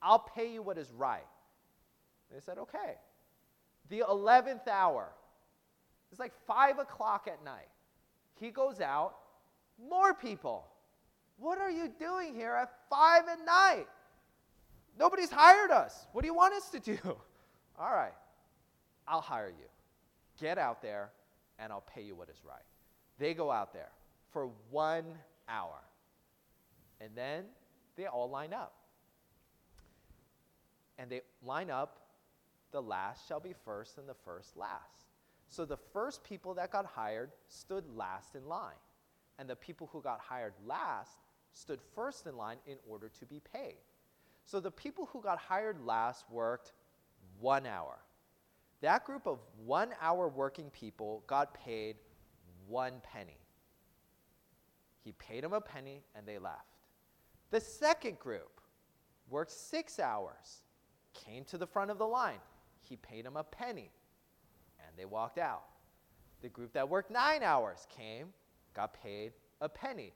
[0.00, 1.26] I'll pay you what is right.
[2.32, 2.96] They said, Okay.
[3.88, 5.08] The 11th hour,
[6.10, 7.68] it's like 5 o'clock at night.
[8.38, 9.14] He goes out,
[9.88, 10.66] more people.
[11.38, 13.86] What are you doing here at 5 at night?
[14.98, 16.06] Nobody's hired us.
[16.12, 16.98] What do you want us to do?
[17.78, 18.12] All right,
[19.06, 19.66] I'll hire you.
[20.40, 21.10] Get out there,
[21.58, 22.62] and I'll pay you what is right.
[23.18, 23.90] They go out there
[24.32, 25.04] for one
[25.48, 25.80] hour.
[27.00, 27.44] And then
[27.96, 28.74] they all line up.
[30.98, 31.98] And they line up,
[32.72, 35.06] the last shall be first, and the first last.
[35.48, 38.74] So the first people that got hired stood last in line.
[39.38, 41.18] And the people who got hired last
[41.52, 43.76] stood first in line in order to be paid.
[44.44, 46.72] So the people who got hired last worked
[47.40, 47.98] one hour.
[48.80, 51.96] That group of one hour working people got paid
[52.68, 53.38] one penny.
[55.02, 56.76] He paid them a penny and they left.
[57.50, 58.60] The second group
[59.30, 60.62] worked six hours,
[61.14, 62.40] came to the front of the line.
[62.80, 63.90] He paid them a penny
[64.86, 65.64] and they walked out.
[66.42, 68.28] The group that worked nine hours came,
[68.74, 70.12] got paid a penny.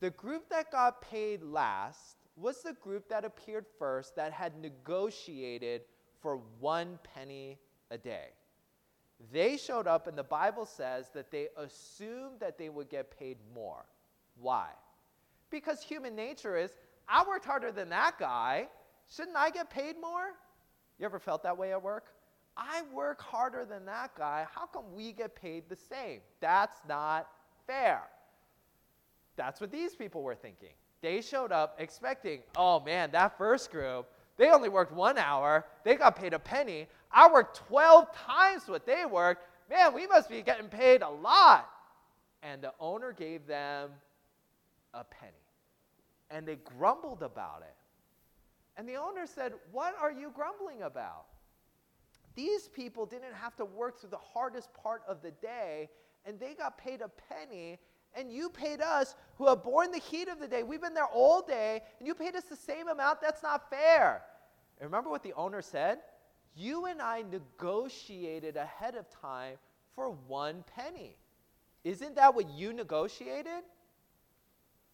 [0.00, 5.82] The group that got paid last was the group that appeared first that had negotiated
[6.20, 7.58] for one penny
[7.90, 8.28] a day.
[9.32, 13.36] They showed up, and the Bible says that they assumed that they would get paid
[13.54, 13.84] more.
[14.40, 14.68] Why?
[15.50, 16.72] Because human nature is
[17.08, 18.68] I worked harder than that guy.
[19.08, 20.30] Shouldn't I get paid more?
[20.98, 22.12] You ever felt that way at work?
[22.56, 24.46] I work harder than that guy.
[24.54, 26.20] How come we get paid the same?
[26.40, 27.28] That's not
[27.66, 28.02] fair.
[29.36, 30.74] That's what these people were thinking.
[31.02, 34.06] They showed up expecting, oh man, that first group,
[34.36, 35.66] they only worked one hour.
[35.84, 36.86] They got paid a penny.
[37.12, 39.46] I worked 12 times what they worked.
[39.68, 41.68] Man, we must be getting paid a lot.
[42.42, 43.90] And the owner gave them
[44.94, 45.32] a penny.
[46.30, 47.74] And they grumbled about it.
[48.76, 51.26] And the owner said, What are you grumbling about?
[52.34, 55.90] These people didn't have to work through the hardest part of the day,
[56.24, 57.78] and they got paid a penny,
[58.14, 60.62] and you paid us who have borne the heat of the day.
[60.62, 63.20] We've been there all day, and you paid us the same amount.
[63.20, 64.22] That's not fair.
[64.78, 65.98] And remember what the owner said?
[66.56, 69.56] You and I negotiated ahead of time
[69.94, 71.16] for one penny.
[71.84, 73.62] Isn't that what you negotiated?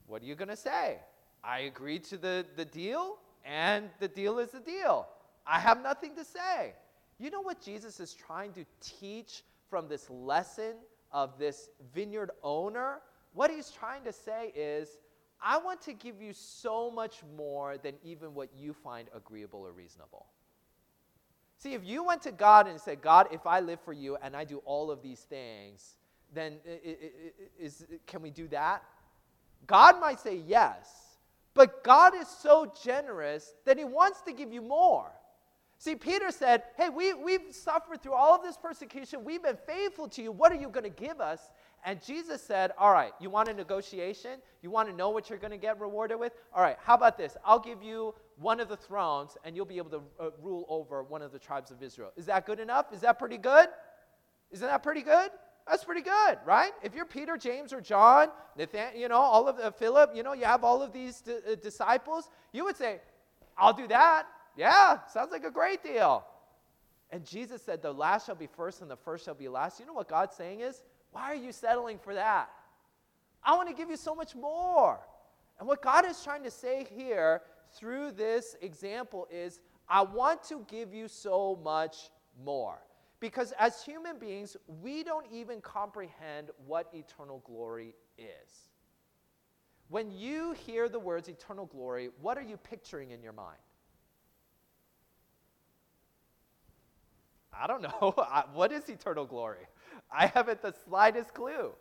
[0.06, 0.98] What are you going to say?
[1.42, 5.06] I agreed to the, the deal, and the deal is the deal.
[5.46, 6.74] I have nothing to say.
[7.18, 10.74] You know what Jesus is trying to teach from this lesson
[11.12, 13.00] of this vineyard owner?
[13.32, 14.98] What he's trying to say is,
[15.42, 19.72] I want to give you so much more than even what you find agreeable or
[19.72, 20.26] reasonable.
[21.66, 24.36] See, if you went to God and said, God, if I live for you and
[24.36, 25.96] I do all of these things,
[26.32, 26.58] then
[27.58, 28.84] is, can we do that?
[29.66, 30.88] God might say yes,
[31.54, 35.10] but God is so generous that He wants to give you more.
[35.78, 39.24] See, Peter said, Hey, we, we've suffered through all of this persecution.
[39.24, 40.30] We've been faithful to you.
[40.30, 41.40] What are you going to give us?
[41.84, 44.38] And Jesus said, All right, you want a negotiation?
[44.62, 46.32] You want to know what you're going to get rewarded with?
[46.54, 47.36] All right, how about this?
[47.44, 51.02] I'll give you one of the thrones, and you'll be able to uh, rule over
[51.02, 52.12] one of the tribes of Israel.
[52.16, 52.92] Is that good enough?
[52.92, 53.68] Is that pretty good?
[54.50, 55.30] Isn't that pretty good?
[55.68, 56.70] That's pretty good, right?
[56.82, 60.32] If you're Peter, James, or John, Nathan, you know, all of uh, Philip, you know,
[60.32, 63.00] you have all of these d- uh, disciples, you would say,
[63.58, 64.26] I'll do that.
[64.56, 66.24] Yeah, sounds like a great deal.
[67.10, 69.80] And Jesus said, The last shall be first and the first shall be last.
[69.80, 72.48] You know what God's saying is, Why are you settling for that?
[73.42, 75.00] I want to give you so much more.
[75.58, 77.42] And what God is trying to say here
[77.78, 82.10] through this example is I want to give you so much
[82.44, 82.78] more.
[83.20, 88.68] Because as human beings, we don't even comprehend what eternal glory is.
[89.88, 93.58] When you hear the words eternal glory, what are you picturing in your mind?
[97.58, 98.14] I don't know.
[98.52, 99.66] what is eternal glory?
[100.10, 101.72] I haven't the slightest clue.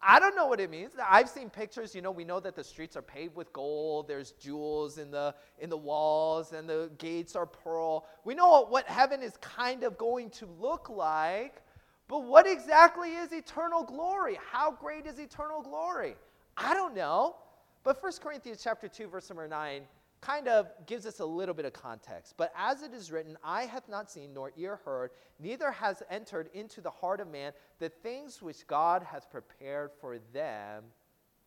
[0.00, 0.92] I don't know what it means.
[1.08, 4.30] I've seen pictures, you know, we know that the streets are paved with gold, there's
[4.32, 8.06] jewels in the in the walls and the gates are pearl.
[8.24, 11.62] We know what heaven is kind of going to look like,
[12.06, 14.38] but what exactly is eternal glory?
[14.52, 16.14] How great is eternal glory?
[16.56, 17.36] I don't know.
[17.82, 19.82] But 1 Corinthians chapter 2 verse number 9
[20.20, 22.34] kind of gives us a little bit of context.
[22.36, 26.50] But as it is written, eye hath not seen, nor ear heard, neither has entered
[26.54, 30.84] into the heart of man the things which God hath prepared for them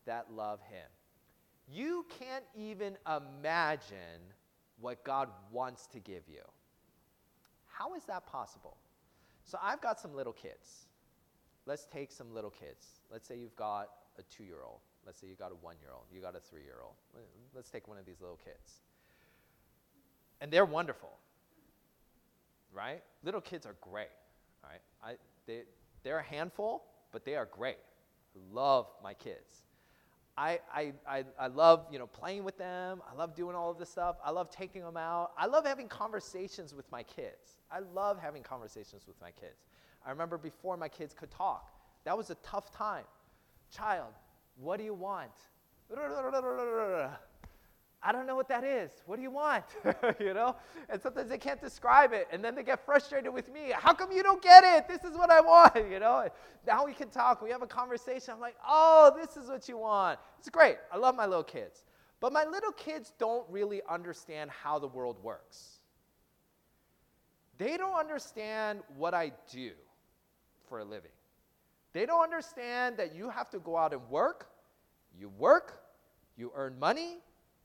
[0.06, 0.86] that love him.
[1.68, 4.20] You can't even imagine
[4.80, 6.42] what God wants to give you.
[7.66, 8.76] How is that possible?
[9.44, 10.86] So I've got some little kids.
[11.66, 13.00] Let's take some little kids.
[13.10, 14.80] Let's say you've got a two year old.
[15.06, 16.94] Let's say you got a one year old, you got a three year old.
[17.54, 18.80] Let's take one of these little kids.
[20.40, 21.10] And they're wonderful,
[22.72, 23.02] right?
[23.24, 24.08] Little kids are great,
[24.64, 24.80] right?
[25.02, 25.14] I,
[25.46, 25.62] they,
[26.02, 27.78] they're a handful, but they are great.
[28.52, 29.62] Love my kids.
[30.36, 33.02] I, I, I, I love you know playing with them.
[33.10, 34.16] I love doing all of this stuff.
[34.24, 35.32] I love taking them out.
[35.36, 37.60] I love having conversations with my kids.
[37.70, 39.66] I love having conversations with my kids.
[40.04, 41.70] I remember before my kids could talk,
[42.04, 43.04] that was a tough time.
[43.70, 44.12] Child,
[44.56, 45.30] what do you want?
[48.04, 48.90] I don't know what that is.
[49.06, 49.64] What do you want?
[50.20, 50.56] you know?
[50.88, 52.26] And sometimes they can't describe it.
[52.32, 53.72] And then they get frustrated with me.
[53.72, 54.88] How come you don't get it?
[54.88, 55.76] This is what I want.
[55.92, 56.28] You know?
[56.66, 57.42] Now we can talk.
[57.42, 58.34] We have a conversation.
[58.34, 60.18] I'm like, oh, this is what you want.
[60.38, 60.76] It's great.
[60.92, 61.84] I love my little kids.
[62.18, 65.80] But my little kids don't really understand how the world works.
[67.58, 69.72] They don't understand what I do
[70.68, 71.10] for a living.
[71.92, 74.48] They don't understand that you have to go out and work.
[75.18, 75.82] You work,
[76.36, 77.18] you earn money,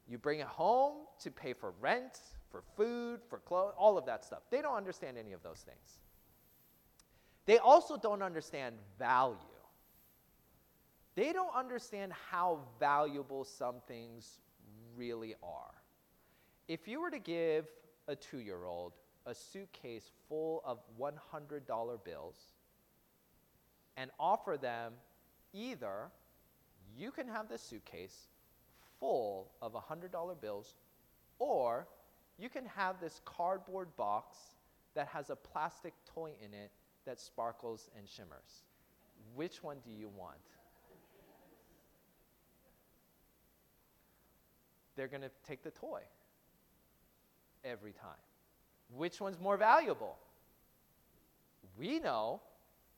[0.08, 2.20] you bring it home to pay for rent,
[2.52, 4.40] for food, for clothes, all of that stuff.
[4.50, 6.00] They don't understand any of those things.
[7.46, 9.38] They also don't understand value.
[11.16, 14.40] They don't understand how valuable some things
[14.96, 15.74] really are.
[16.68, 17.66] If you were to give
[18.08, 18.94] a two year old
[19.26, 22.36] a suitcase full of $100 bills
[23.98, 24.94] and offer them
[25.54, 26.10] either
[26.96, 28.28] you can have this suitcase
[29.00, 30.76] full of $100 bills,
[31.40, 31.88] or
[32.38, 34.38] you can have this cardboard box
[34.96, 36.72] that has a plastic toy in it
[37.06, 38.64] that sparkles and shimmers.
[39.36, 40.38] Which one do you want?
[44.96, 46.02] They're going to take the toy
[47.64, 48.10] every time.
[48.96, 50.18] Which one's more valuable?
[51.78, 52.42] We know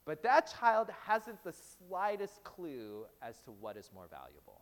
[0.10, 4.62] but that child hasn't the slightest clue as to what is more valuable.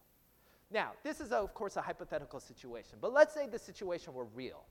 [0.70, 4.66] Now, this is, of course, a hypothetical situation, but let's say the situation were real.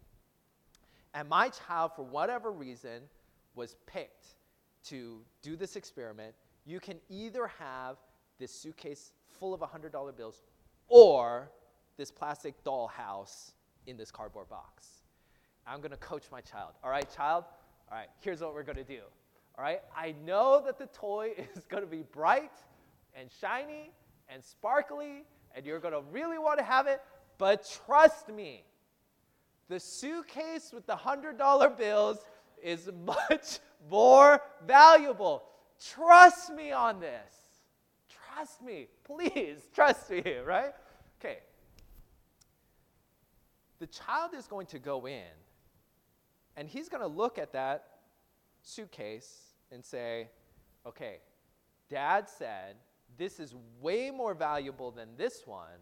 [1.15, 3.05] And my child, for whatever reason,
[3.55, 4.27] was picked
[4.89, 6.35] to do this experiment.
[6.67, 7.97] You can either have
[8.39, 10.43] this suitcase full of $100 bills
[10.89, 11.51] or
[11.97, 13.53] this plastic dollhouse
[13.87, 14.89] in this cardboard box.
[15.67, 16.73] I'm to coach my child.
[16.85, 17.45] All right, child?
[17.91, 19.01] All right, here's what we're to do.
[19.59, 19.81] All right?
[19.97, 22.53] I know that the toy is going to be bright
[23.19, 23.93] and shiny
[24.29, 27.01] and sparkly, and you're going to really want to have it,
[27.39, 28.65] but trust me,
[29.69, 32.19] the suitcase with the $100 bills
[32.63, 33.59] is much
[33.91, 35.45] more valuable.
[35.95, 37.35] Trust me on this.
[38.09, 38.89] Trust me.
[39.05, 40.73] Please, trust me, right?
[41.21, 41.39] Okay.
[43.79, 45.23] The child is going to go in,
[46.57, 47.85] and he's going to look at that
[48.63, 50.29] suitcase and say,
[50.87, 51.19] okay,
[51.89, 52.77] dad said
[53.19, 55.81] this is way more valuable than this one,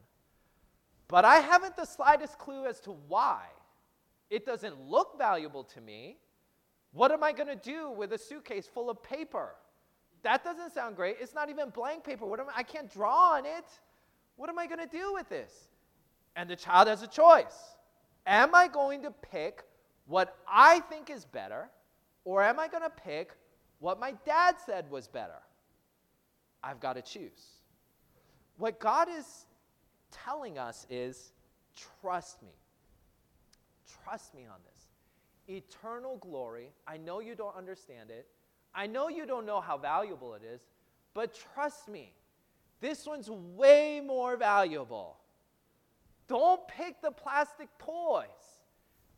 [1.08, 3.44] but I haven't the slightest clue as to why.
[4.30, 6.16] It doesn't look valuable to me.
[6.92, 9.54] What am I going to do with a suitcase full of paper?
[10.22, 11.16] That doesn't sound great.
[11.20, 12.24] It's not even blank paper.
[12.24, 13.66] What am I, I can't draw on it.
[14.36, 15.52] What am I going to do with this?
[16.36, 17.76] And the child has a choice.
[18.26, 19.62] Am I going to pick
[20.06, 21.68] what I think is better,
[22.24, 23.32] or am I going to pick
[23.84, 25.42] what my dad said was better.
[26.62, 27.60] I've got to choose.
[28.56, 29.44] What God is
[30.10, 31.32] telling us is
[32.00, 32.54] trust me.
[34.02, 35.54] Trust me on this.
[35.54, 38.26] Eternal glory, I know you don't understand it.
[38.74, 40.62] I know you don't know how valuable it is,
[41.12, 42.14] but trust me.
[42.80, 45.18] This one's way more valuable.
[46.26, 48.24] Don't pick the plastic toys.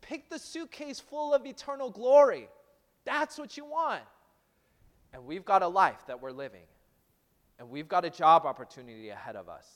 [0.01, 2.49] Pick the suitcase full of eternal glory.
[3.05, 4.03] That's what you want.
[5.13, 6.65] And we've got a life that we're living.
[7.59, 9.67] And we've got a job opportunity ahead of us.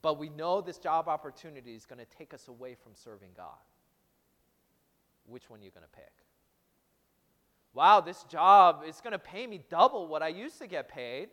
[0.00, 3.58] But we know this job opportunity is going to take us away from serving God.
[5.26, 6.12] Which one are you going to pick?
[7.74, 11.28] Wow, this job is going to pay me double what I used to get paid.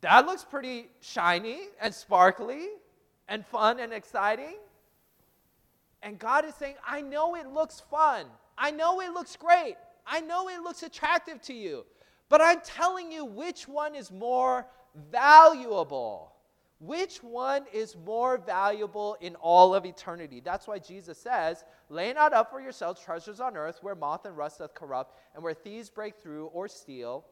[0.00, 2.66] That looks pretty shiny and sparkly
[3.28, 4.56] and fun and exciting.
[6.02, 8.26] And God is saying, I know it looks fun.
[8.58, 9.76] I know it looks great.
[10.06, 11.86] I know it looks attractive to you.
[12.28, 14.66] But I'm telling you which one is more
[15.10, 16.32] valuable.
[16.80, 20.40] Which one is more valuable in all of eternity?
[20.40, 24.36] That's why Jesus says, Lay not up for yourselves treasures on earth where moth and
[24.36, 27.24] rust doth corrupt, and where thieves break through or steal,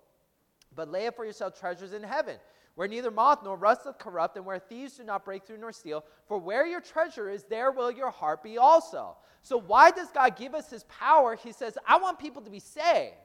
[0.75, 2.37] but lay up for yourselves treasures in heaven,
[2.77, 5.73] where neither moth nor rust doth corrupt, and where thieves do not break through nor
[5.73, 6.05] steal.
[6.29, 9.17] For where your treasure is, there will your heart be also.
[9.43, 11.35] So, why does God give us his power?
[11.35, 13.17] He says, I want people to be saved.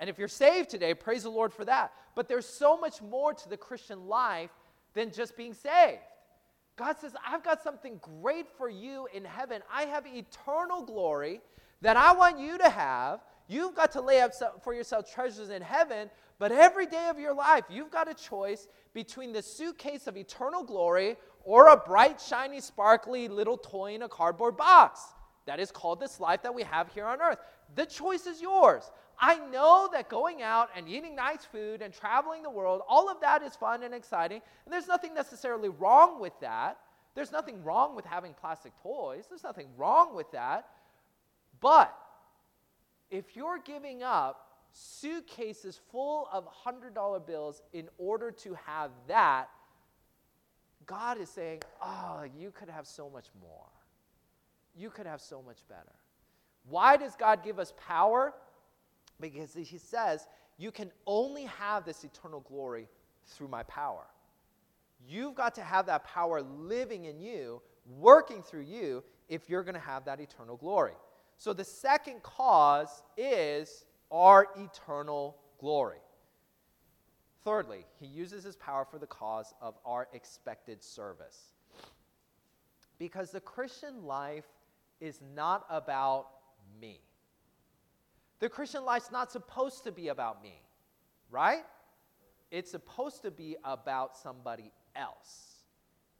[0.00, 1.92] And if you're saved today, praise the Lord for that.
[2.14, 4.50] But there's so much more to the Christian life
[4.94, 6.00] than just being saved.
[6.76, 9.62] God says, I've got something great for you in heaven.
[9.72, 11.40] I have eternal glory
[11.82, 13.20] that I want you to have.
[13.46, 14.32] You've got to lay up
[14.62, 18.66] for yourself treasures in heaven, but every day of your life, you've got a choice
[18.94, 24.08] between the suitcase of eternal glory or a bright, shiny, sparkly little toy in a
[24.08, 25.00] cardboard box.
[25.46, 27.38] That is called this life that we have here on earth.
[27.74, 28.90] The choice is yours.
[29.18, 33.20] I know that going out and eating nice food and traveling the world, all of
[33.20, 34.40] that is fun and exciting.
[34.64, 36.78] And there's nothing necessarily wrong with that.
[37.14, 39.26] There's nothing wrong with having plastic toys.
[39.28, 40.66] There's nothing wrong with that.
[41.60, 41.96] But
[43.10, 49.48] if you're giving up suitcases full of $100 bills in order to have that,
[50.86, 53.68] God is saying, oh, you could have so much more.
[54.76, 55.92] You could have so much better.
[56.68, 58.34] Why does God give us power?
[59.20, 60.26] Because he says,
[60.58, 62.88] You can only have this eternal glory
[63.26, 64.04] through my power.
[65.06, 67.60] You've got to have that power living in you,
[67.98, 70.94] working through you, if you're going to have that eternal glory.
[71.36, 75.98] So the second cause is our eternal glory.
[77.44, 81.52] Thirdly, he uses his power for the cause of our expected service.
[82.98, 84.46] Because the Christian life
[85.00, 86.28] is not about
[86.80, 87.00] me.
[88.40, 90.60] The Christian life's not supposed to be about me,
[91.30, 91.64] right?
[92.50, 95.64] It's supposed to be about somebody else,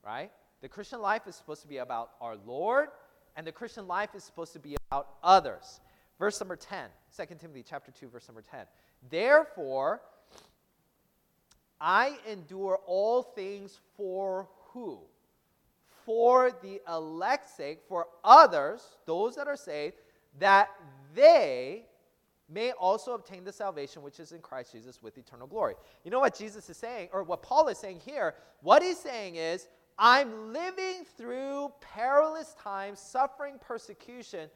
[0.04, 0.30] right?
[0.62, 2.88] The Christian life is supposed to be about our Lord,
[3.36, 5.80] and the Christian life is supposed to be about others.
[6.18, 8.60] Verse number 10, 2 Timothy chapter 2, verse number 10.
[9.10, 10.00] Therefore,
[11.80, 15.00] I endure all things for who?
[16.06, 19.96] For the elect's sake, for others, those that are saved,
[20.38, 20.70] that
[21.14, 21.86] they
[22.48, 25.74] may also obtain the salvation which is in Christ Jesus with eternal glory.
[26.04, 28.34] You know what Jesus is saying, or what Paul is saying here?
[28.62, 29.68] What he's saying is,
[29.98, 34.50] I'm living through perilous times, suffering persecution,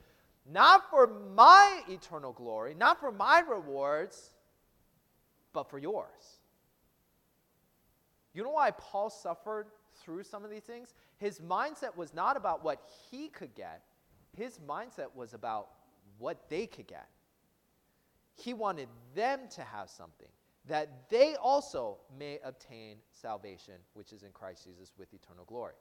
[0.51, 4.31] not for my eternal glory, not for my rewards,
[5.53, 6.39] but for yours.
[8.35, 9.67] You know why Paul suffered
[10.03, 10.95] through some of these things?
[11.19, 13.83] His mindset was not about what he could get,
[14.37, 15.69] his mindset was about
[16.19, 17.09] what they could get.
[18.39, 20.29] He wanted them to have something
[20.69, 25.75] that they also may obtain salvation, which is in Christ Jesus with eternal glory.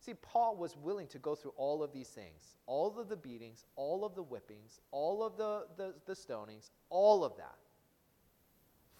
[0.00, 3.64] See, Paul was willing to go through all of these things all of the beatings,
[3.76, 7.56] all of the whippings, all of the, the, the stonings, all of that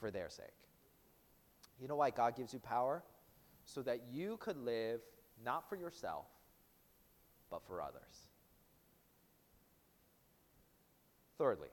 [0.00, 0.46] for their sake.
[1.80, 3.02] You know why God gives you power?
[3.66, 5.00] So that you could live
[5.44, 6.24] not for yourself,
[7.50, 8.28] but for others.
[11.36, 11.68] Thirdly,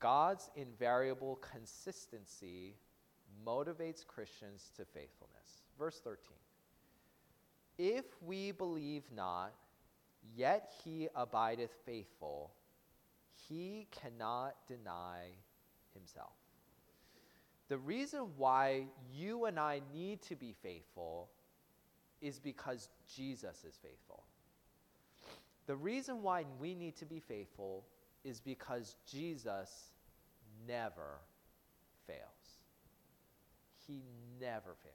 [0.00, 2.76] God's invariable consistency
[3.46, 5.64] motivates Christians to faithfulness.
[5.78, 6.18] Verse 13
[7.78, 9.52] If we believe not,
[10.36, 12.52] yet he abideth faithful,
[13.48, 15.30] he cannot deny
[15.94, 16.32] himself.
[17.68, 21.28] The reason why you and I need to be faithful
[22.20, 24.24] is because Jesus is faithful.
[25.66, 27.84] The reason why we need to be faithful
[28.24, 29.92] is because Jesus
[30.66, 31.20] never
[32.06, 32.18] fails.
[33.86, 34.02] He
[34.40, 34.94] never fails.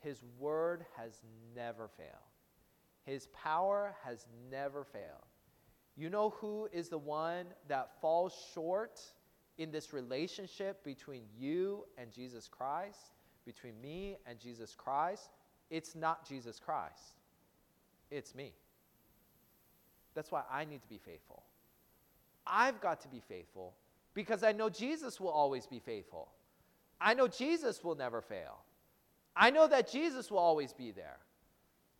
[0.00, 1.20] His word has
[1.54, 2.10] never failed.
[3.04, 5.26] His power has never failed.
[5.96, 9.00] You know who is the one that falls short
[9.58, 13.12] in this relationship between you and Jesus Christ,
[13.44, 15.30] between me and Jesus Christ,
[15.70, 17.18] it's not Jesus Christ,
[18.10, 18.52] it's me.
[20.14, 21.42] That's why I need to be faithful.
[22.46, 23.74] I've got to be faithful
[24.14, 26.28] because I know Jesus will always be faithful.
[27.00, 28.58] I know Jesus will never fail.
[29.36, 31.18] I know that Jesus will always be there.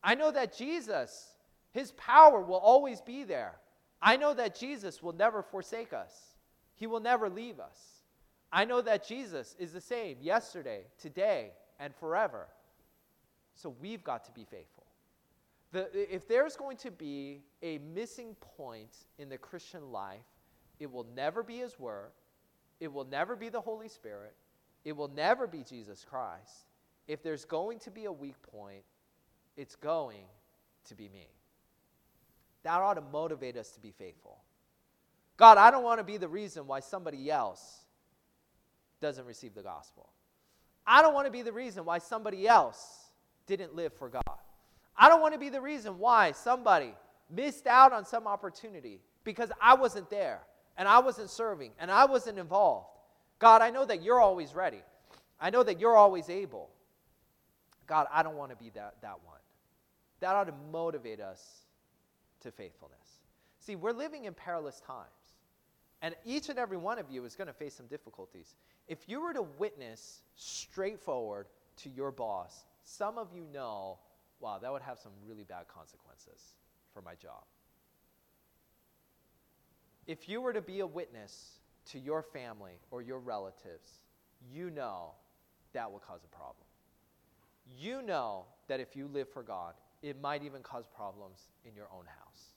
[0.02, 1.34] I know that Jesus,
[1.72, 3.54] his power will always be there.
[4.02, 6.34] I know that Jesus will never forsake us,
[6.74, 7.78] he will never leave us.
[8.52, 12.48] I know that Jesus is the same yesterday, today, and forever.
[13.54, 14.79] So we've got to be faithful.
[15.72, 20.26] The, if there's going to be a missing point in the Christian life,
[20.78, 22.10] it will never be His Word,
[22.80, 24.34] it will never be the Holy Spirit,
[24.84, 26.66] it will never be Jesus Christ.
[27.06, 28.84] If there's going to be a weak point,
[29.56, 30.24] it's going
[30.84, 31.28] to be me.
[32.62, 34.38] That ought to motivate us to be faithful.
[35.36, 37.80] God, I don't want to be the reason why somebody else
[39.00, 40.10] doesn't receive the gospel.
[40.86, 43.06] I don't want to be the reason why somebody else
[43.46, 44.22] didn't live for God.
[45.00, 46.94] I don't want to be the reason why somebody
[47.30, 50.40] missed out on some opportunity because I wasn't there
[50.76, 52.98] and I wasn't serving and I wasn't involved.
[53.38, 54.82] God, I know that you're always ready.
[55.40, 56.68] I know that you're always able.
[57.86, 59.38] God, I don't want to be that, that one.
[60.20, 61.62] That ought to motivate us
[62.42, 62.98] to faithfulness.
[63.58, 65.06] See, we're living in perilous times.
[66.02, 68.54] And each and every one of you is going to face some difficulties.
[68.86, 71.46] If you were to witness straightforward
[71.78, 73.98] to your boss, some of you know,
[74.40, 76.54] wow, that would have some really bad consequences
[76.92, 77.44] for my job.
[80.06, 81.60] If you were to be a witness
[81.90, 84.00] to your family or your relatives,
[84.52, 85.12] you know
[85.72, 86.66] that will cause a problem.
[87.78, 91.86] You know that if you live for God, it might even cause problems in your
[91.94, 92.54] own house.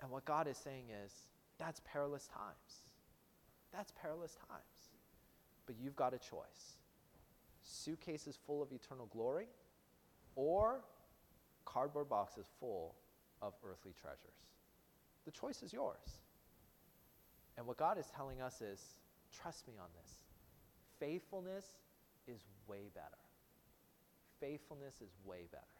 [0.00, 1.12] And what God is saying is,
[1.58, 2.82] that's perilous times.
[3.72, 4.90] That's perilous times.
[5.64, 6.76] But you've got a choice
[7.62, 9.48] suitcases full of eternal glory
[10.36, 10.84] or
[11.64, 12.94] cardboard boxes full
[13.42, 14.46] of earthly treasures.
[15.24, 16.20] The choice is yours.
[17.56, 18.80] And what God is telling us is
[19.32, 20.12] trust me on this.
[21.00, 21.64] Faithfulness
[22.28, 23.18] is way better.
[24.40, 25.75] Faithfulness is way better.